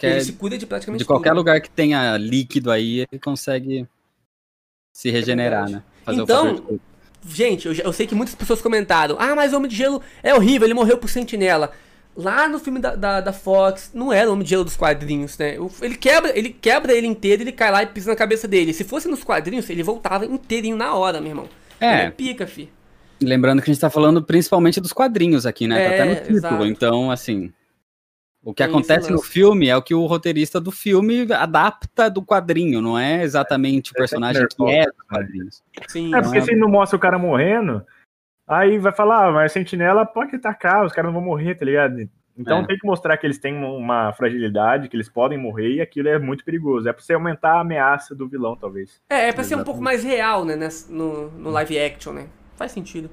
[0.04, 1.38] Ele Qualquer, se cuida de praticamente de qualquer tudo.
[1.38, 3.88] lugar que tenha líquido aí, ele consegue
[4.94, 5.72] se regenerar, verdade.
[5.72, 5.84] né?
[6.04, 6.80] Fazer o Então.
[7.28, 10.34] Gente, eu, eu sei que muitas pessoas comentaram: Ah, mas o Homem de Gelo é
[10.34, 11.72] horrível, ele morreu por sentinela.
[12.16, 15.38] Lá no filme da, da, da Fox, não era o Homem de Gelo dos quadrinhos,
[15.38, 15.56] né?
[15.82, 18.74] Ele quebra, ele quebra ele inteiro, ele cai lá e pisa na cabeça dele.
[18.74, 21.50] Se fosse nos quadrinhos, ele voltava inteirinho na hora, meu irmão.
[21.90, 22.70] Ele é É, pica, fi.
[23.22, 25.80] lembrando que a gente tá falando principalmente dos quadrinhos aqui, né?
[25.80, 26.38] tá É, até no título.
[26.38, 26.66] exato.
[26.66, 27.54] Então, assim.
[28.44, 32.82] O que acontece no filme é o que o roteirista do filme adapta do quadrinho,
[32.82, 35.64] não é exatamente o É personagem que é nervoso, dos quadrinhos.
[35.88, 36.16] Sim.
[36.16, 37.86] É, porque se não mostra o cara morrendo,
[38.48, 42.10] aí vai falar, ah, mas sentinela pode atacar, os caras não vão morrer, tá ligado?
[42.36, 42.66] Então É.
[42.66, 46.18] tem que mostrar que eles têm uma fragilidade, que eles podem morrer, e aquilo é
[46.18, 46.90] muito perigoso.
[46.90, 49.00] É pra você aumentar a ameaça do vilão, talvez.
[49.08, 50.58] É, é pra ser um pouco mais real, né?
[50.90, 52.28] No, no live action, né?
[52.56, 53.10] Faz sentido.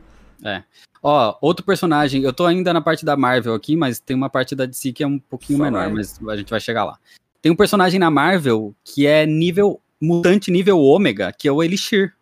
[1.03, 4.55] Ó, outro personagem, eu tô ainda na parte da Marvel aqui, mas tem uma parte
[4.57, 5.93] da DC que é um pouquinho Só menor, vai.
[5.93, 6.99] mas a gente vai chegar lá.
[7.41, 12.15] Tem um personagem na Marvel que é nível mutante nível ômega, que é o Elixir.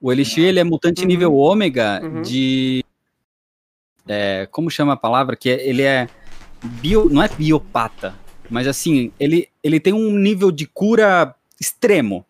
[0.00, 1.06] O Elixir, ele é mutante Uhum.
[1.06, 2.22] nível ômega Uhum.
[2.22, 2.84] de
[4.08, 5.34] é, como chama a palavra?
[5.36, 6.08] Que é- ele é
[6.80, 8.14] bio, não é biopata,
[8.50, 12.24] mas assim, ele ele tem um nível de cura extremo.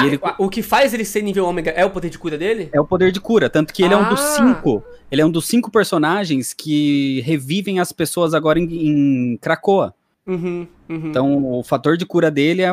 [0.00, 2.68] Ah, ele- o que faz ele ser nível ômega é o poder de cura dele?
[2.72, 4.36] É o poder de cura, tanto que ele é um dos Ah.
[4.36, 4.82] cinco.
[5.10, 9.94] Ele é um dos cinco personagens que revivem as pessoas agora em, em Krakoa.
[10.26, 11.08] Uhum, uhum.
[11.10, 12.70] Então, o fator de cura dele é,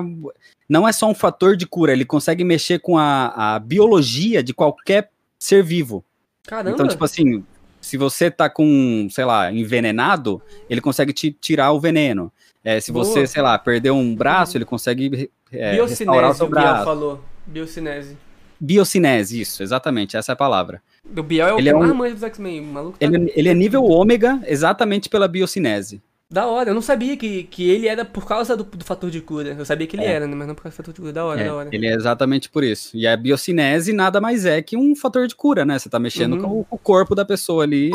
[0.70, 4.54] não é só um fator de cura, ele consegue mexer com a, a biologia de
[4.54, 6.04] qualquer ser vivo.
[6.48, 6.72] Caramba.
[6.72, 7.44] Então, tipo assim,
[7.82, 12.32] se você tá com, sei lá, envenenado, ele consegue te tirar o veneno.
[12.64, 13.28] É, se você, Boa.
[13.28, 16.86] sei lá, perdeu um braço, ele consegue é, restaurar o Biocinese, seu o Biel braço.
[16.86, 17.24] falou.
[17.48, 18.18] Biocinese.
[18.60, 20.82] Biocinese, isso, exatamente, essa é a palavra.
[21.18, 23.06] O Biel é o Ele que é um- mais manja dos X-Men, o maluco tá...
[23.06, 26.00] Ele, ele é nível ômega exatamente pela biocinese.
[26.30, 29.20] Da hora, eu não sabia que, que ele era por causa do, do fator de
[29.20, 29.50] cura.
[29.58, 30.12] Eu sabia que ele É.
[30.14, 30.34] era, né?
[30.36, 31.12] Mas não por causa do fator de cura.
[31.12, 31.70] Da hora, É, da hora.
[31.74, 32.96] ele é exatamente por isso.
[32.96, 35.78] E a biocinese nada mais é que um fator de cura, né?
[35.78, 36.64] Você tá mexendo Uhum.
[36.64, 37.90] com o corpo da pessoa ali,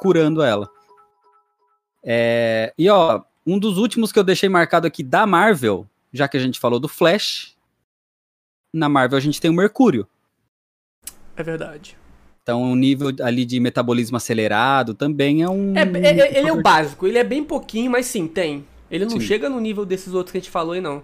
[0.00, 0.68] curando ela.
[2.04, 6.36] É, e ó, um dos últimos que eu deixei marcado aqui da Marvel, já que
[6.36, 7.54] a gente falou do Flash,
[8.72, 10.06] na Marvel a gente tem o Mercúrio.
[11.36, 11.96] É verdade.
[12.42, 15.74] Então, o nível ali de metabolismo acelerado também é um.
[15.76, 18.64] É, é- é- ele é o básico, ele é bem pouquinho, mas sim, tem.
[18.90, 19.20] Ele não Sim.
[19.20, 21.02] chega no nível desses outros que a gente falou aí, não.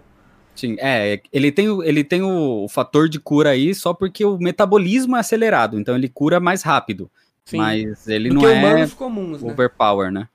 [0.55, 4.25] Sim, é, ele tem, o- ele tem o, o fator de cura aí só porque
[4.25, 7.11] o metabolismo é acelerado, então ele cura mais rápido.
[7.45, 7.57] Sim.
[7.57, 9.51] Mas ele Do não é comuns, né?
[9.53, 10.29] overpower, né?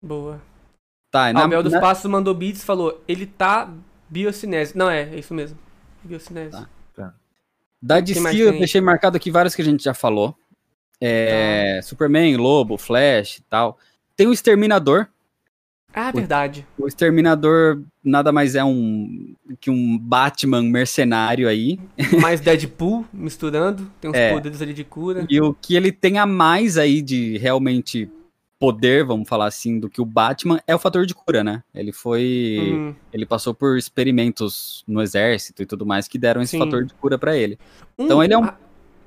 [0.00, 0.40] Boa.
[1.16, 3.70] Tá, na, o Bel dos na- Passos mandou beats e falou, ele tá
[4.08, 4.76] biocinese.
[4.76, 5.58] Não, é, é isso mesmo.
[6.04, 6.52] Biocinese.
[6.52, 6.68] Tá.
[6.94, 7.14] Tá.
[7.82, 10.34] da DC eu deixei marcado aqui vários que a gente já falou.
[11.00, 13.78] É, Superman, Lobo, Flash e tal.
[14.16, 15.08] Tem o Exterminador.
[15.92, 16.66] Ah, verdade.
[16.78, 21.78] O Exterminador nada mais é um que um Batman mercenário aí.
[22.20, 23.90] Mais Deadpool misturando.
[23.98, 24.32] Tem uns É.
[24.32, 25.26] poderes ali de cura.
[25.28, 28.10] E o que ele tem a mais aí de realmente
[28.58, 31.62] poder, vamos falar assim, do que o Batman é o fator de cura, né?
[31.74, 32.58] Ele foi.
[32.60, 32.94] Uhum.
[33.12, 36.58] Ele passou por experimentos no exército e tudo mais que deram esse Sim.
[36.58, 37.58] fator de cura pra ele.
[37.98, 38.48] Então ele é um-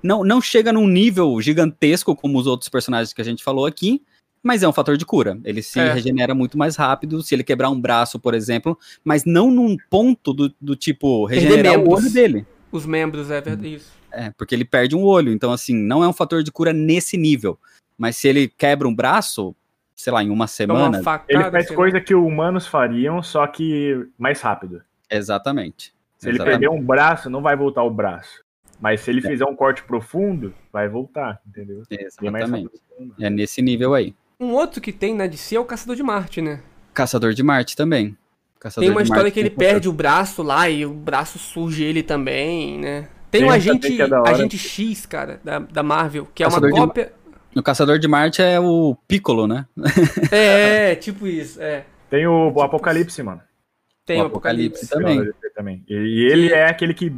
[0.02, 4.02] Não, não chega num nível gigantesco como os outros personagens que a gente falou aqui,
[4.42, 5.38] mas é um fator de cura.
[5.44, 5.92] Ele se É.
[5.92, 10.32] regenera muito mais rápido se ele quebrar um braço, por exemplo, mas não num ponto
[10.34, 12.46] do, do tipo regenerar o olho dele.
[12.72, 13.76] Os membros, é verdade.
[13.76, 13.92] Isso.
[14.12, 15.34] É, porque ele perde um olho.
[15.34, 17.60] Então, assim, não é um fator de cura nesse nível.
[18.00, 19.54] Mas se ele quebra um braço,
[19.94, 20.98] sei lá, em uma É semana.
[20.98, 21.26] uma facada.
[21.32, 24.82] Ele faz coisa que humanos fariam, só que mais rápido.
[25.12, 25.94] Exatamente.
[26.18, 26.60] Se ele Exatamente.
[26.62, 28.42] perder um braço, não vai voltar o braço.
[28.80, 31.84] Mas se ele fizer um corte profundo, vai voltar, entendeu?
[31.92, 32.82] E é mais Exatamente.
[33.20, 34.16] É nesse nível aí.
[34.40, 36.62] Um outro que tem na DC é o Caçador de Marte, né?
[36.94, 38.18] Caçador de Marte também.
[38.58, 41.38] Caçador Tem uma de história Marte que ele perde o braço lá e o braço
[41.38, 43.10] surge ele também, né?
[43.30, 46.72] Tem, Tem um agente, é agente X, cara, da, da Marvel, que é uma Caçador
[46.72, 47.14] de cópia.
[47.56, 49.66] O Caçador de Marte é o Piccolo, né?
[50.32, 51.84] É, é, tipo isso, é.
[52.10, 53.42] Tem o, o Apocalipse, mano.
[54.06, 54.86] Tem O o Apocalipse.
[54.86, 55.32] Apocalipse.
[55.54, 55.54] Também.
[55.56, 55.84] também.
[55.88, 57.14] E ele Que- é aquele que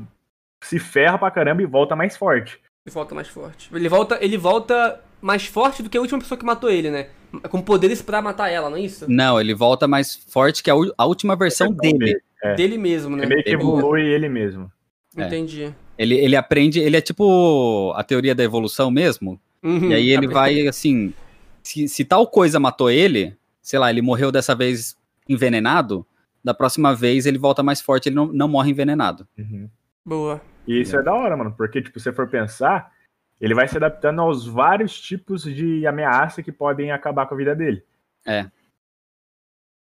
[0.64, 2.60] se ferra pra caramba e volta mais forte.
[2.86, 3.70] Ele volta mais forte.
[3.74, 7.08] Ele volta, ele volta mais forte do que a última pessoa que matou ele, né?
[7.50, 9.06] Com poderes pra matar ela, não é isso?
[9.10, 12.20] Não, ele volta mais forte que a, a última versão dele.
[12.44, 12.56] É.
[12.56, 13.24] Dele mesmo, né?
[13.24, 14.70] Ele meio que evolui ele mesmo.
[15.16, 15.26] É.
[15.28, 15.74] Entendi.
[15.98, 19.40] Ele, ele aprende, ele é tipo a teoria da evolução mesmo.
[19.64, 19.92] Uhum.
[19.92, 21.14] E aí ele vai assim,
[21.64, 24.98] se, se tal coisa matou ele, sei lá, ele morreu dessa vez
[25.28, 26.06] envenenado,
[26.44, 29.28] da próxima vez ele volta mais forte, ele não, não morre envenenado.
[29.38, 29.70] Uhum.
[30.06, 30.42] Boa.
[30.68, 32.92] E isso é da hora, mano, porque, tipo, se você for pensar,
[33.40, 37.56] ele vai se adaptando aos vários tipos de ameaça que podem acabar com a vida
[37.56, 37.84] dele.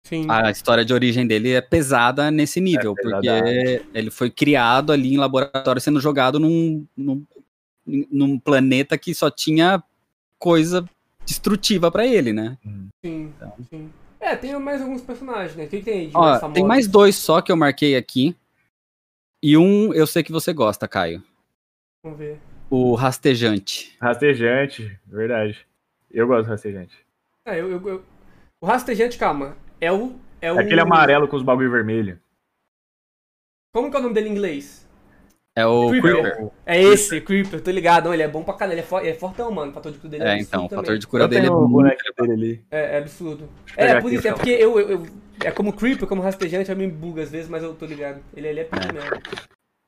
[0.04, 0.26] Sim.
[0.28, 5.12] A história de origem dele é pesada nesse nível, É porque ele foi criado ali
[5.12, 7.26] em laboratório sendo jogado num, num,
[8.10, 9.82] num planeta que só tinha
[10.38, 10.88] coisa
[11.24, 12.56] destrutiva pra ele, né?
[13.04, 13.32] Sim,
[13.68, 13.92] sim.
[14.20, 15.64] É, tem mais alguns personagens, né?
[15.64, 17.96] O que, que tem aí de Ó, mais tem mais dois só que eu marquei
[17.96, 18.34] aqui.
[19.42, 21.22] E um eu sei que você gosta, Caio.
[22.02, 22.40] Vamos ver.
[22.70, 23.96] O rastejante.
[24.00, 25.66] Rastejante, verdade.
[26.10, 26.96] Eu gosto do rastejante.
[27.46, 28.04] É, eu, eu, eu-
[28.60, 29.56] O rastejante, calma.
[29.80, 30.18] É o.
[30.40, 30.58] É, o...
[30.58, 32.20] É aquele amarelo com os bagulho vermelho.
[33.72, 34.87] Como que é o nome dele em inglês?
[35.58, 36.12] É o Creeper.
[36.22, 36.48] Creeper.
[36.64, 38.04] É esse, Creeper, tô ligado.
[38.04, 38.74] Não, ele é bom pra caralho.
[38.74, 39.72] Ele é, for, ele é fortão, mano.
[39.72, 40.84] O fator de cura dele é, É, absurdo então, o também.
[40.84, 42.64] fator de cura Eu dele é dele ali.
[42.70, 43.48] É, é absurdo.
[43.76, 45.06] É, pegar por isso, é porque eu, eu, eu-
[45.42, 48.20] É como Creeper, como rastejante, eu me buga às vezes, mas eu tô ligado.
[48.36, 49.08] Ele, ele é pique mesmo.
[49.08, 49.20] O Ah,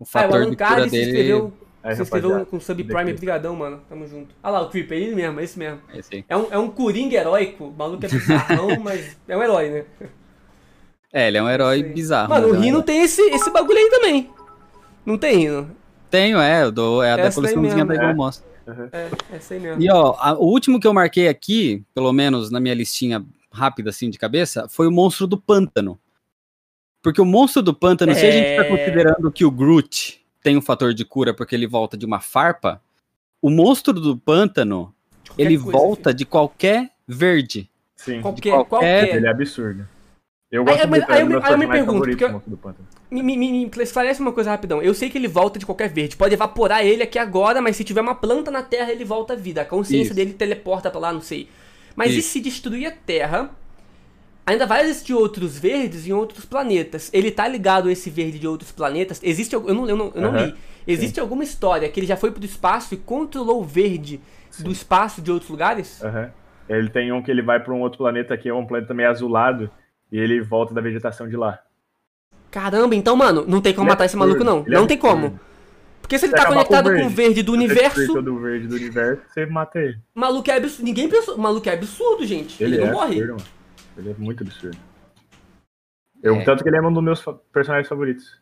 [0.00, 1.04] o fator Alan de cura Card se dele...
[1.10, 1.52] inscreveu,
[1.84, 3.80] Aí, se inscreveu com subprime, brigadão, mano.
[3.88, 4.34] Tamo junto.
[4.42, 5.80] Ah lá, o Creeper, ele mesmo, esse mesmo.
[5.94, 6.24] é esse.
[6.28, 9.84] É um, é um coringa heróico, o maluco é bizarrão, mas é um herói, né?
[11.12, 12.28] É, ele é um herói bizarro.
[12.28, 14.30] Mano, mas o é Rino tem esse, esse bagulho aí também.
[15.04, 15.70] Não tem Rino?
[16.10, 18.14] Tenho, é, eu dou, é a da Essa daí coleçãozinha da Igual é.
[18.14, 18.46] Monster.
[18.92, 19.82] É, essa aí mesmo.
[19.82, 23.90] E ó, a- o último que eu marquei aqui, pelo menos na minha listinha rápida
[23.90, 25.98] assim de cabeça, foi o monstro do pântano.
[27.02, 28.68] Porque o monstro do pântano, se a gente tá É.
[28.68, 32.80] considerando que o Groot tem um fator de cura porque ele volta de uma farpa,
[33.40, 34.94] o monstro do pântano,
[35.38, 37.68] ele coisa, volta de qualquer verde.
[37.96, 38.12] Sim.
[38.12, 38.22] filho.
[38.22, 39.16] Qualquer, qualquer- qualquer.
[39.16, 39.88] Ele é absurdo.
[40.50, 42.50] Eu Aí- gosto mas- muito, aí é eu um aí eu me pergunto, porque- Monstro
[42.56, 42.74] do.
[43.10, 44.82] Me, me, me, esclarece uma coisa rapidão.
[44.82, 46.16] Eu sei que ele volta de qualquer verde.
[46.16, 49.36] Pode evaporar ele aqui agora, mas se tiver uma planta na Terra, ele volta à
[49.36, 49.62] vida.
[49.62, 50.14] A consciência Isso.
[50.14, 51.48] dele teleporta pra lá, não sei.
[51.94, 52.30] Mas e Isso.
[52.30, 53.50] se destruir a Terra?
[54.44, 57.10] Ainda vai existir outros verdes em outros planetas.
[57.12, 59.20] Ele tá ligado a esse verde de outros planetas?
[59.22, 59.54] Existe.
[59.54, 60.54] Eu não, eu não, eu não Aham, li.
[60.84, 64.20] Existe alguma história que ele já foi pro espaço e controlou o verde
[64.58, 66.02] do espaço de outros lugares?
[66.02, 66.30] Aham.
[66.68, 69.10] Ele tem um que ele vai pra um outro planeta que é um planeta meio
[69.10, 69.70] azulado
[70.10, 71.58] e ele volta da vegetação de lá.
[72.50, 74.64] Caramba, então, mano, não tem como Ele é matar esse maluco, não.
[74.66, 75.38] é não tem como.
[76.02, 77.14] Porque se ele Você tá acabar com o conectado com o verde.
[77.14, 77.96] verde do Se você universo.
[77.98, 79.98] destruir todo o verde do universo, você mata ele.
[80.14, 80.84] O maluco é absurdo.
[80.84, 81.36] Ninguém pensou.
[81.36, 82.60] O maluco é absurdo, gente.
[82.62, 83.14] Ele, Ele, não é morre.
[83.22, 83.44] absurdo, mano.
[83.96, 84.76] Ele é muito absurdo.
[86.22, 86.44] Eu, É.
[86.44, 88.40] Tanto que ele é um dos meus personagens favoritos.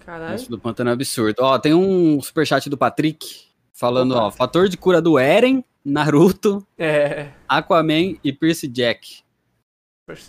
[0.00, 0.48] O Caralho.
[0.48, 1.36] do pântano é absurdo.
[1.40, 3.26] Ó, tem um superchat do Patrick
[3.72, 7.28] falando, ó, fator de cura do Eren, Naruto, É.
[7.48, 9.20] Aquaman e Percy Jack.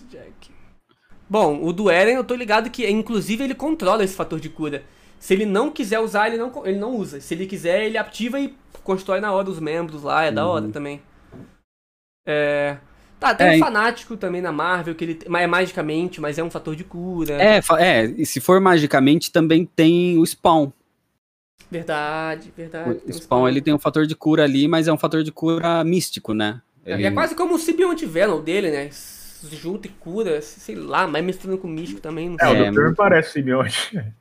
[0.10, 0.50] Jack.
[1.30, 4.84] Bom, o do Eren eu tô ligado que, inclusive, ele controla esse fator de cura.
[5.20, 7.20] Se ele não quiser usar, ele não, ele não usa.
[7.22, 10.24] Se ele quiser, ele ativa e constrói na hora os membros lá.
[10.24, 10.52] É da Uhum.
[10.52, 11.02] hora também.
[12.26, 12.78] É.
[13.20, 16.52] Tá, tem É, um fanático também na Marvel, que ele é magicamente, mas é um
[16.52, 17.34] fator de cura.
[17.42, 20.72] É, é, e se for magicamente também tem o Spawn.
[21.70, 23.00] Verdade, verdade.
[23.08, 25.84] O Spawn ele tem um fator de cura ali, mas é um fator de cura
[25.84, 26.62] místico, né?
[26.86, 28.90] É, Ele- é quase como o Symbionte Venom dele, né?
[29.40, 32.62] Se Junta e cura, sei lá, mas misturando com místico também, não É, sei.
[32.62, 32.82] o É, Dr.
[32.82, 33.92] muito- parece simbionte.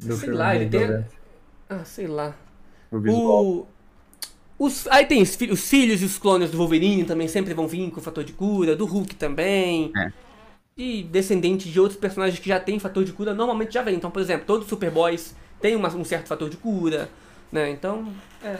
[0.00, 1.04] Sei lá, ele tem-.
[1.68, 2.34] Ah, sei lá.
[2.90, 3.44] O visual.
[3.46, 3.68] O...
[4.58, 4.86] Os...
[4.88, 7.90] Aí tem os, fi- os filhos e os clones do Wolverine também sempre vão vir
[7.90, 9.90] com fator de cura, do Hulk também.
[9.96, 10.12] É.
[10.76, 13.96] E descendente de outros personagens que já tem fator de cura, normalmente já vem.
[13.96, 17.08] Então, por exemplo, todos os Superboys têm uma- um certo fator de cura,
[17.50, 17.68] né?
[17.70, 18.12] Então,
[18.42, 18.58] é.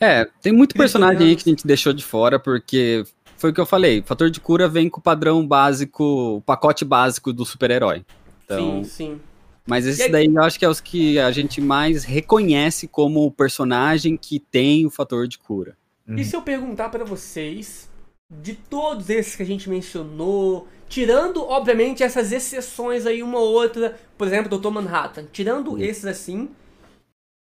[0.00, 3.04] É, tem muito personagem aí que a gente deixou de fora, porque
[3.42, 6.04] foi o que eu falei, fator de cura vem com o padrão básico,
[6.36, 8.04] o pacote básico do super-herói.
[8.44, 9.20] Então, Sim, sim.
[9.66, 12.86] mas E esses aí- daí eu acho que é os que a gente mais reconhece
[12.86, 15.76] como o personagem que tem o fator de cura.
[16.06, 16.16] Uhum.
[16.16, 17.90] E se eu perguntar pra vocês,
[18.30, 23.96] de todos esses que a gente mencionou, tirando, obviamente, essas exceções aí, uma ou outra,
[24.16, 24.70] por exemplo, Dr.
[24.70, 26.48] Manhattan, tirando esses assim,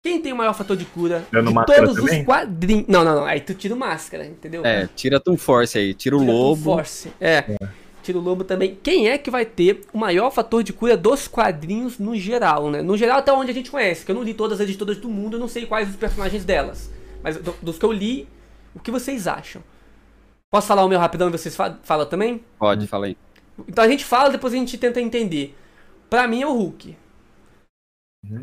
[0.03, 2.21] quem tem o maior fator de cura Tirando de todos também?
[2.21, 2.87] os quadrinhos...
[2.89, 4.65] Não, não, não, aí tu tira o Máscara, entendeu?
[4.67, 6.63] É, tira a Tom Force aí, tira o Tira lobo.
[6.63, 7.13] Force.
[7.21, 7.45] É.
[8.03, 8.77] Tira o lobo também.
[8.83, 12.83] Quem é que vai ter o maior fator de cura dos quadrinhos no geral, né?
[12.83, 15.09] No geral, até onde a gente conhece, que eu não li todas as editoras do
[15.09, 16.91] mundo, eu não sei quais os personagens delas.
[17.23, 18.27] Mas do- dos que eu li,
[18.75, 19.63] o que vocês acham?
[20.51, 22.43] Posso falar o meu rapidão e vocês fa falam também?
[22.59, 23.17] Pode, fala aí.
[23.69, 25.57] Então a gente fala, depois a gente tenta entender.
[26.11, 26.97] Pra mim é o Hulk.
[28.27, 28.41] É,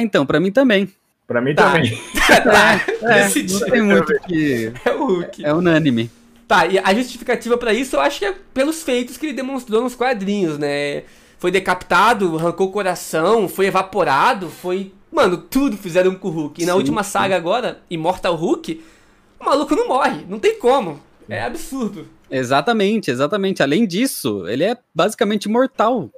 [0.00, 0.88] então, pra mim também.
[1.26, 1.72] Pra mim Tá.
[1.72, 1.90] também.
[2.44, 3.60] tá, É, decidido.
[3.60, 4.72] não tem muito que.
[4.84, 5.44] É o Hulk.
[5.44, 6.10] É unânime.
[6.48, 9.82] Tá, e a justificativa pra isso eu acho que é pelos feitos que ele demonstrou
[9.82, 11.04] nos quadrinhos, né?
[11.38, 14.92] Foi decapitado, arrancou o coração, foi evaporado, foi.
[15.10, 16.62] Mano, tudo fizeram com o Hulk.
[16.62, 17.10] E na Sim, última sim.
[17.10, 18.82] saga agora, Immortal Hulk,
[19.40, 21.00] o maluco não morre, não tem como.
[21.28, 22.06] É absurdo.
[22.32, 23.62] Exatamente, exatamente.
[23.62, 26.10] Além disso, ele é basicamente imortal.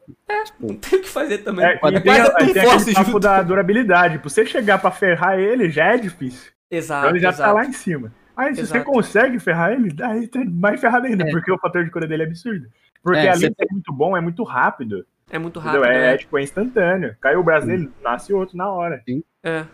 [0.61, 1.65] Não tem o que fazer também.
[1.65, 4.19] É, É, e tem, tem aquele papo da durabilidade.
[4.19, 6.53] Pra você chegar pra ferrar ele já é difícil.
[6.71, 7.49] Exato, Então ele já exato.
[7.49, 8.12] tá lá em cima.
[8.37, 8.79] Aí se Exato.
[8.81, 11.31] você consegue ferrar ele, aí tá mais ferrado ainda, É.
[11.31, 12.67] porque o fator de cura dele é absurdo.
[13.03, 15.07] Porque É, ali você- é muito bom, é muito rápido.
[15.31, 15.85] É muito rápido.
[15.85, 16.15] É, né?
[16.15, 17.17] é, tipo, é instantâneo.
[17.21, 19.03] Caiu o braço dele, nasce outro na hora.
[19.43, 19.65] É.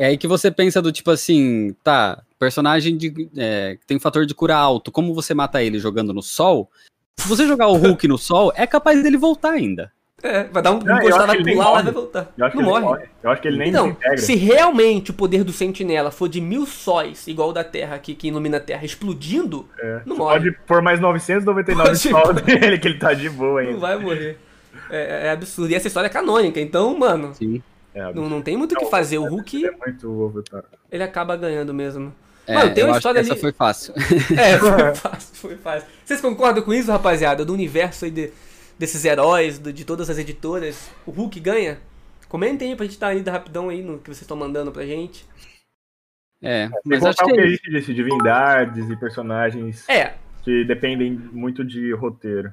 [0.00, 4.24] É aí que você pensa do tipo assim, tá, personagem de, é, que tem fator
[4.24, 6.70] de cura alto, como você mata ele jogando no sol?
[7.18, 9.92] Se você jogar o Hulk no sol, é capaz dele voltar ainda.
[10.22, 12.32] É, vai dar um Não, encostar, vai que pular, lá vai voltar.
[12.36, 12.78] Eu acho não que morre.
[12.80, 13.04] ele morre.
[13.22, 14.18] Eu acho que ele nem Então, desintegra.
[14.18, 18.14] se realmente o poder do sentinela for de mil sóis, igual o da Terra aqui,
[18.14, 20.00] que ilumina a Terra, explodindo, É.
[20.06, 20.38] não Você morre.
[20.40, 23.72] Pode pôr mais 999 Pode- sol dele, que ele tá de boa ainda.
[23.72, 24.38] Não vai morrer.
[24.90, 25.70] É, é absurdo.
[25.70, 27.62] E essa história é canônica, então, mano, Sim.
[27.94, 29.18] É, não, não tem muito o que Não, fazer.
[29.18, 30.64] O Hulk, é muito overpower.
[30.90, 32.14] ele acaba ganhando mesmo.
[32.46, 33.94] É, Mano, tem uma história que essa ali- foi fácil.
[34.38, 35.88] É, foi fácil, foi fácil.
[36.04, 37.44] Vocês concordam com isso, rapaziada?
[37.44, 38.30] Do universo aí de-
[38.78, 41.78] desses heróis, do- de todas as editoras, o Hulk ganha?
[42.28, 45.24] Comentem aí pra gente dar ainda rapidão aí no que vocês estão mandando pra gente.
[46.42, 47.70] É, Sem mas acho que é a isso.
[47.70, 52.52] disse, divindades e personagens É, que dependem muito de roteiro.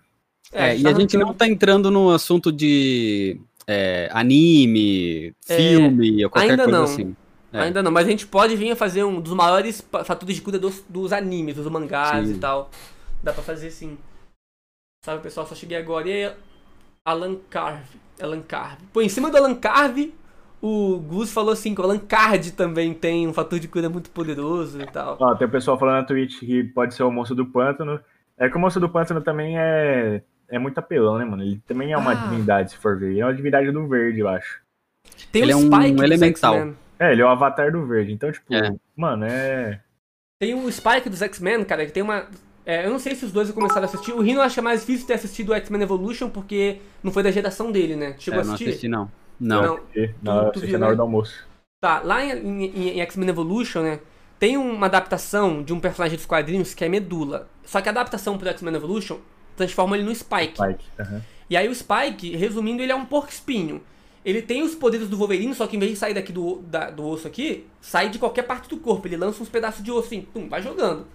[0.52, 6.32] É, e tá a gente não tá entrando no assunto de é, anime, filme ou
[6.32, 6.86] qualquer ainda coisa não.
[6.86, 7.16] assim.
[7.52, 7.62] É.
[7.62, 10.60] Ainda não, mas a gente pode vir a fazer um dos maiores fatores de cura
[10.60, 12.36] dos, dos animes, dos mangás Sim.
[12.36, 12.70] e tal.
[13.24, 13.98] Dá pra fazer sim.
[15.04, 15.48] Sabe, pessoal?
[15.48, 16.08] Só cheguei agora.
[16.08, 16.34] E aí,
[17.06, 18.00] Alan Carve.
[18.22, 18.86] Alan Carve.
[18.92, 20.14] Pô, em cima do Alan Carve,
[20.62, 24.10] o Gus falou assim que o Alan Card também tem um fator de cura muito
[24.10, 25.18] poderoso e tal.
[25.20, 28.00] Ó, tem o pessoal falando na Twitch que pode ser o monstro do pântano.
[28.38, 31.44] É que o monstro do pântano também é, é muito apelão, né, mano?
[31.44, 32.16] Ele também é uma Ah.
[32.16, 33.12] divindade, se for ver.
[33.12, 34.62] Ele é uma divindade do verde, eu acho.
[35.32, 36.56] Tem Ele o é um Spike dos elemental.
[36.56, 36.76] X-Men.
[37.00, 38.12] É, ele é o avatar do verde.
[38.12, 38.72] Então, tipo, É.
[38.96, 39.82] mano, é.
[40.40, 42.28] Tem o Spike dos X-Men, cara, que tem uma.
[42.66, 44.12] é, eu não sei se os dois começaram a assistir.
[44.14, 47.72] O Rino acha mais difícil ter assistido o X-Men Evolution porque não foi da geração
[47.72, 48.16] dele, né?
[48.20, 48.70] Chegou É, a não assistir?
[48.72, 49.10] assisti, não.
[49.40, 49.62] Não.
[49.62, 49.80] Não.
[49.96, 50.98] E, na, tu assisti viu, na hora né?
[50.98, 51.48] do almoço.
[51.82, 54.00] Tá, lá em, em- em X-Men Evolution, né?
[54.40, 57.48] Tem uma adaptação de um personagem dos quadrinhos que é Medula.
[57.64, 59.18] Só que a adaptação pro X-Men Evolution
[59.58, 60.56] transforma ele no Spike.
[60.56, 60.86] Spike.
[61.00, 61.22] aham.
[61.50, 63.82] E aí o Spike, resumindo, ele é um porco espinho.
[64.26, 66.90] Ele tem os poderes do Wolverine, só que em vez de sair daqui do, da-
[66.90, 69.08] do osso aqui, sai de qualquer parte do corpo.
[69.08, 71.08] Ele lança uns pedaços de osso assim, pum, vai jogando.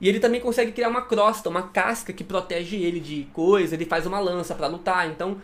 [0.00, 3.84] E ele também consegue criar uma crosta, uma casca que protege ele de coisa, ele
[3.84, 5.08] faz uma lança pra lutar.
[5.10, 5.38] Então,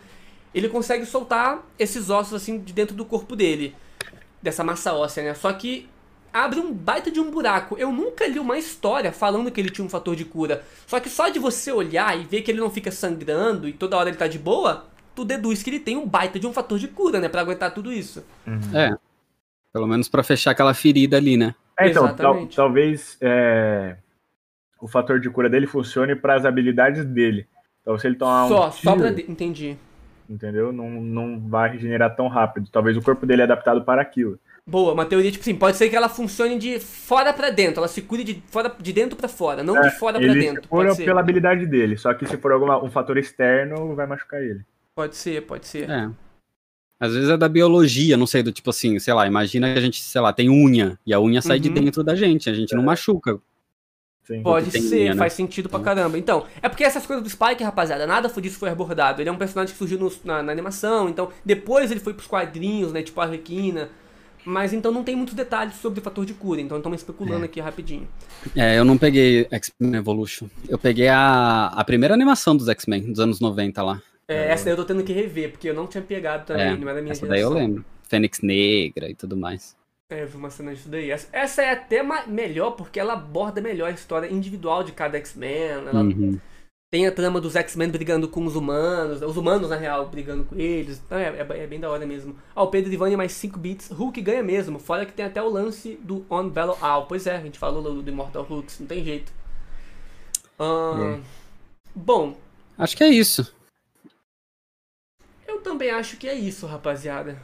[0.55, 3.75] ele consegue soltar esses ossos assim de dentro do corpo dele.
[4.41, 5.33] Dessa massa óssea, né?
[5.33, 5.89] Só que
[6.33, 7.77] abre um baita de um buraco.
[7.77, 10.63] Eu nunca li uma história falando que ele tinha um fator de cura.
[10.87, 13.97] Só que só de você olhar e ver que ele não fica sangrando e toda
[13.97, 16.77] hora ele tá de boa, tu deduz que ele tem um baita de um fator
[16.79, 17.27] de cura, né?
[17.29, 18.23] Pra aguentar tudo isso.
[18.73, 18.95] É.
[19.73, 21.53] Pelo menos pra fechar aquela ferida ali, né?
[21.77, 23.95] É, então, tal- talvez é,
[24.81, 27.47] o fator de cura dele funcione para as habilidades dele.
[27.81, 29.11] Então, se ele tomar um só, só tiro, pra.
[29.11, 29.77] de- Entendi.
[30.29, 30.71] entendeu?
[30.73, 32.69] Não, não vai regenerar tão rápido.
[32.71, 34.37] Talvez o corpo dele é adaptado para aquilo.
[34.69, 37.87] Boa, uma teoria, tipo assim, pode ser que ela funcione de fora pra dentro, ela
[37.87, 40.61] se cure de, fora, de dentro pra fora, não de fora pra É, ele dentro.
[40.61, 41.05] se cura Pode ser.
[41.05, 41.97] pela habilidade dele.
[41.97, 44.61] Só que se for alguma, um fator externo, vai machucar ele.
[44.93, 45.89] pode ser, pode ser.
[45.89, 46.09] É.
[46.99, 49.81] Às vezes é da biologia, não sei, do tipo assim, sei lá, imagina que a
[49.81, 51.73] gente, sei lá, tem unha, e a unha sai de Uhum.
[51.75, 53.39] dentro da gente, a gente não machuca.
[54.25, 54.43] Sim.
[54.43, 55.17] Pode ser, linha, né?
[55.17, 56.15] faz sentido pra caramba.
[56.17, 59.21] Então, é porque essas coisas do Spike, rapaziada, nada foi disso foi abordado.
[59.21, 62.27] Ele é um personagem que surgiu nos- na, na animação, então depois ele foi pros
[62.27, 63.89] quadrinhos, né, tipo a Arlequina.
[64.45, 67.59] Mas então não tem muitos detalhes sobre o fator de cura, então estamos especulando aqui
[67.59, 68.07] rapidinho.
[68.55, 70.47] É, eu não peguei X-Men Evolution.
[70.67, 74.01] Eu peguei a, a primeira animação dos X-Men, dos anos 90 lá.
[74.27, 76.77] É, essa daí eu tô tendo que rever, porque eu não tinha pegado também, É,
[76.77, 77.83] não era minha Essa daí eu lembro.
[78.03, 79.75] Fênix Negra e tudo mais.
[80.11, 81.11] É, eu vi uma cena disso daí.
[81.11, 85.51] Essa, essa é até melhor, porque ela aborda melhor a história individual de cada X-Men.
[85.51, 86.39] Ela Uhum.
[86.91, 90.55] Tem a trama dos X-Men brigando com os humanos, os humanos, na real, brigando com
[90.55, 90.99] eles.
[91.05, 92.35] Então é, é- é bem da hora mesmo.
[92.55, 93.89] Ó, o Pedro Ivani mais 5 bits.
[93.91, 94.79] Hulk ganha mesmo.
[94.79, 97.05] Fora que tem até o lance do On Battle All.
[97.05, 99.31] Pois é, a gente falou do, do Immortal Hulk, não tem jeito.
[100.57, 101.19] Ahn, É.
[101.95, 102.35] Bom,
[102.77, 103.53] Acho que é isso.
[105.47, 107.39] eu também acho que é isso, rapaziada.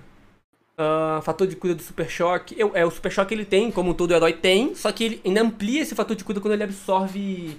[0.77, 2.55] Ah, fator de cura do Super Choque.
[2.57, 5.41] Eu, é, o Super Choque ele tem, como todo herói tem, só que ele ainda
[5.41, 7.57] amplia esse fator de cura quando ele absorve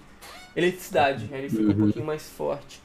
[0.57, 1.28] eletricidade.
[1.32, 1.74] Aí ele fica um Uhum.
[1.84, 2.80] pouquinho mais forte.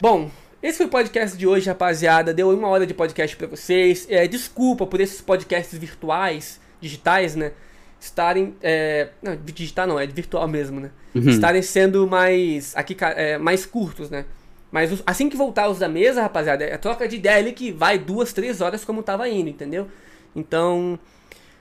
[0.00, 0.30] Bom,
[0.62, 2.34] esse foi o podcast de hoje, rapaziada.
[2.34, 4.06] Deu uma hora de podcast para vocês.
[4.10, 7.52] É, desculpa por esses podcasts virtuais, digitais, né?
[7.98, 8.54] Estarem.
[8.62, 10.90] É, não, digital não, é virtual mesmo, né?
[11.14, 11.28] Uhum.
[11.28, 12.76] Estarem sendo mais.
[12.76, 14.24] Aqui, é, mais curtos, né?
[14.70, 17.98] Mas assim que voltar os da mesa, rapaziada, é troca de ideia ali que vai
[17.98, 19.88] duas, três horas como tava indo, entendeu?
[20.34, 20.98] Então.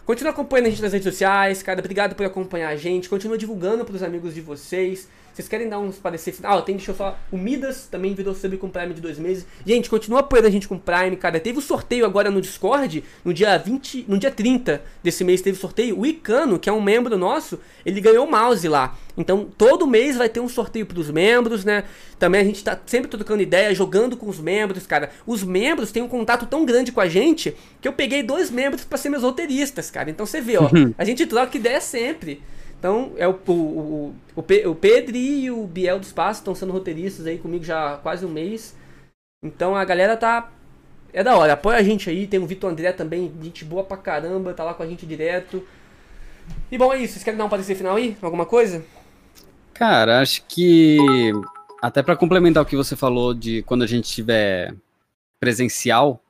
[0.09, 1.79] Continua acompanhando a gente nas redes sociais, cara.
[1.79, 3.07] Obrigado por acompanhar a gente.
[3.07, 5.07] Continua divulgando pros amigos de vocês.
[5.39, 6.59] Vocês querem dar uns parecer final?
[6.59, 7.17] Ah, tem, deixa eu só.
[7.31, 9.45] O Midas também virou sub com Prime de dois meses.
[9.65, 11.39] Gente, continua apoiando a gente com Prime, cara.
[11.39, 14.03] Teve o um sorteio agora no Discord, no dia 20.
[14.09, 15.97] No dia 30 desse mês teve sorteio.
[15.97, 18.97] O Icano, que é um membro nosso, ele ganhou o mouse lá.
[19.15, 21.85] Então, todo mês vai ter um sorteio pros membros, né?
[22.17, 25.09] Também a gente tá sempre trocando ideia, jogando com os membros, cara.
[25.25, 28.83] Os membros têm um contato tão grande com a gente que eu peguei dois membros
[28.83, 30.09] para ser meus roteiristas, cara.
[30.09, 30.69] Então você vê, ó.
[30.97, 32.41] a gente troca ideia sempre.
[32.79, 37.27] Então, é o, o, o, o, Pedro e o Biel do Espaço estão sendo roteiristas
[37.27, 38.73] aí comigo já há quase um mês.
[39.43, 40.49] Então a galera tá.
[41.11, 42.25] É da hora, apoia a gente aí.
[42.25, 45.61] Tem o Vitor André também, gente boa pra caramba, tá lá com a gente direto.
[46.71, 47.13] E bom, é isso.
[47.13, 48.15] Vocês querem dar um parecer final aí?
[48.21, 48.83] Alguma coisa?
[49.73, 50.97] Cara, acho que.
[51.81, 54.73] Até para complementar o que você falou de quando a gente tiver
[55.39, 56.21] presencial,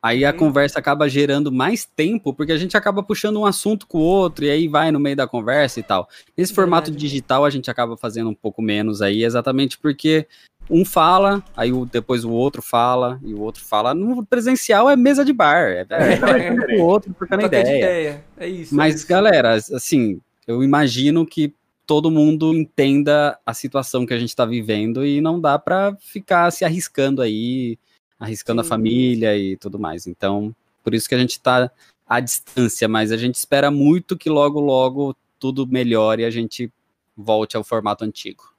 [0.00, 0.36] Aí a uhum.
[0.36, 4.44] conversa acaba gerando mais tempo, porque a gente acaba puxando um assunto com o outro,
[4.44, 6.08] e aí vai no meio da conversa e tal.
[6.36, 10.26] Nesse formato digital, a gente acaba fazendo um pouco menos aí, exatamente porque
[10.70, 13.92] um fala, aí o, depois o outro fala, e o outro fala.
[13.92, 17.62] No presencial é mesa de bar, é, é, é o outro trocando ideia.
[17.62, 18.24] ideia.
[18.36, 18.74] É isso.
[18.74, 19.08] Mas, é isso.
[19.08, 21.52] galera, assim, eu imagino que
[21.84, 26.50] todo mundo entenda a situação que a gente está vivendo e não dá para ficar
[26.52, 27.78] se arriscando aí
[28.18, 28.66] arriscando Sim.
[28.66, 30.06] a família e tudo mais.
[30.06, 31.70] Então, por isso que a gente está
[32.06, 36.72] à distância, mas a gente espera muito que logo, logo tudo melhore e a gente
[37.16, 38.52] volte ao formato antigo.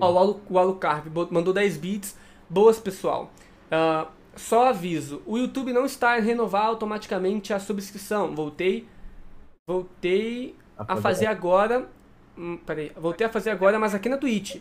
[0.00, 2.16] Ó, o, Alu, o Alucard mandou 10 bits.
[2.48, 3.30] Boas, pessoal.
[3.66, 8.34] Uh, só aviso: o YouTube não está a renovar automaticamente a subscrição.
[8.34, 8.86] Voltei.
[9.66, 11.88] Voltei a fazer agora.
[12.36, 14.56] Hum, peraí, voltei a fazer agora, mas aqui na Twitch.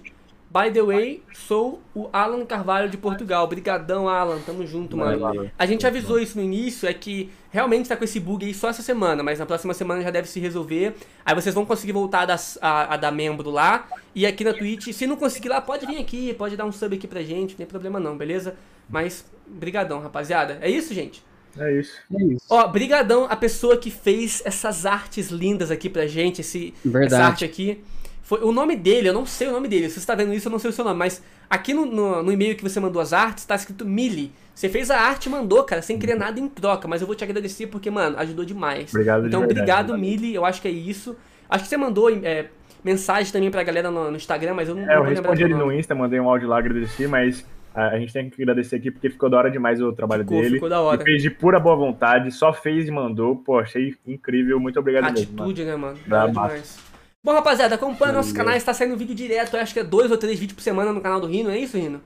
[0.54, 3.44] By the way, sou o Alan Carvalho de Portugal.
[3.44, 4.40] Obrigadão, Alan.
[4.46, 5.50] Tamo junto, mano.
[5.58, 8.70] A gente avisou isso no início, é que realmente tá com esse bug aí só
[8.70, 10.94] essa semana, mas na próxima semana já deve se resolver.
[11.26, 13.88] Aí vocês vão conseguir voltar a dar, a, a dar membro lá.
[14.14, 16.96] E aqui na Twitch, se não conseguir lá, pode vir aqui, pode dar um sub
[16.96, 18.54] aqui pra gente, não tem problema não, beleza?
[18.88, 20.60] Mas, brigadão, rapaziada.
[20.62, 21.24] É isso, gente?
[21.58, 21.94] É isso.
[22.14, 22.46] É isso.
[22.48, 27.14] Ó, brigadão a pessoa que fez essas artes lindas aqui pra gente, esse, Verdade.
[27.16, 27.84] essa arte aqui.
[28.24, 29.90] Foi, o nome dele, eu não sei o nome dele.
[29.90, 30.98] Se você está vendo isso, eu não sei o seu nome.
[30.98, 34.32] Mas aqui no, no, no e-mail que você mandou as artes, está escrito Mili.
[34.56, 36.88] Você fez a arte e mandou, cara, sem querer nada em troca.
[36.88, 38.92] Mas eu vou te agradecer porque, mano, ajudou demais.
[38.92, 40.34] Obrigado, Então, obrigado, Mili.
[40.34, 41.18] Eu acho que é isso.
[41.50, 42.48] Acho que você mandou é,
[42.84, 45.72] mensagem também pra galera no, no, Instagram, mas eu não, é, eu respondi ele no
[45.72, 47.46] Insta, mandei um áudio lá, agradeci, mas
[47.76, 50.56] a gente tem que agradecer aqui porque ficou da hora demais o trabalho ficou, dele.
[50.56, 50.98] Ficou da hora.
[50.98, 53.36] Ele fez de pura boa vontade, só fez e mandou.
[53.36, 54.60] Pô, achei incrível.
[54.60, 55.44] Muito obrigado Atitude, mesmo.
[55.44, 55.98] Atitude, né, mano?
[56.28, 56.93] Demais.
[57.24, 60.38] Bom, rapaziada, acompanha nossos canais, tá saindo vídeo direto, acho que é dois ou três
[60.38, 62.02] vídeos por semana no canal do Rino, é isso, Rino?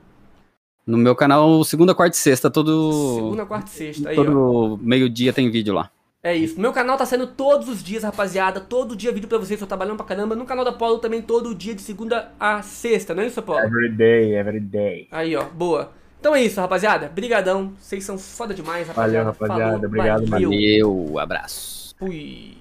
[0.86, 3.16] No meu canal, segunda, quarta e sexta, todo.
[3.16, 5.90] Segunda, quarta e sexta, aí, Todo meio-dia tem vídeo lá.
[6.22, 6.56] É isso.
[6.56, 8.60] No meu canal tá saindo todos os dias, rapaziada.
[8.60, 10.36] Todo dia vídeo pra vocês, tô trabalhando pra caramba.
[10.36, 13.66] No canal da Paulo também todo dia, de segunda a sexta, não é isso, Paulo?
[13.66, 15.08] Every day, every day.
[15.12, 15.92] Aí, ó, boa.
[16.20, 17.08] Então é isso, rapaziada.
[17.08, 17.74] Brigadão.
[17.80, 19.32] Vocês são foda demais, rapaziada.
[19.32, 19.72] Valeu, rapaziada.
[19.74, 20.50] Falou, Obrigado, valeu.
[20.50, 21.20] valeu.
[21.20, 21.96] Abraço.
[21.98, 22.56] Fui.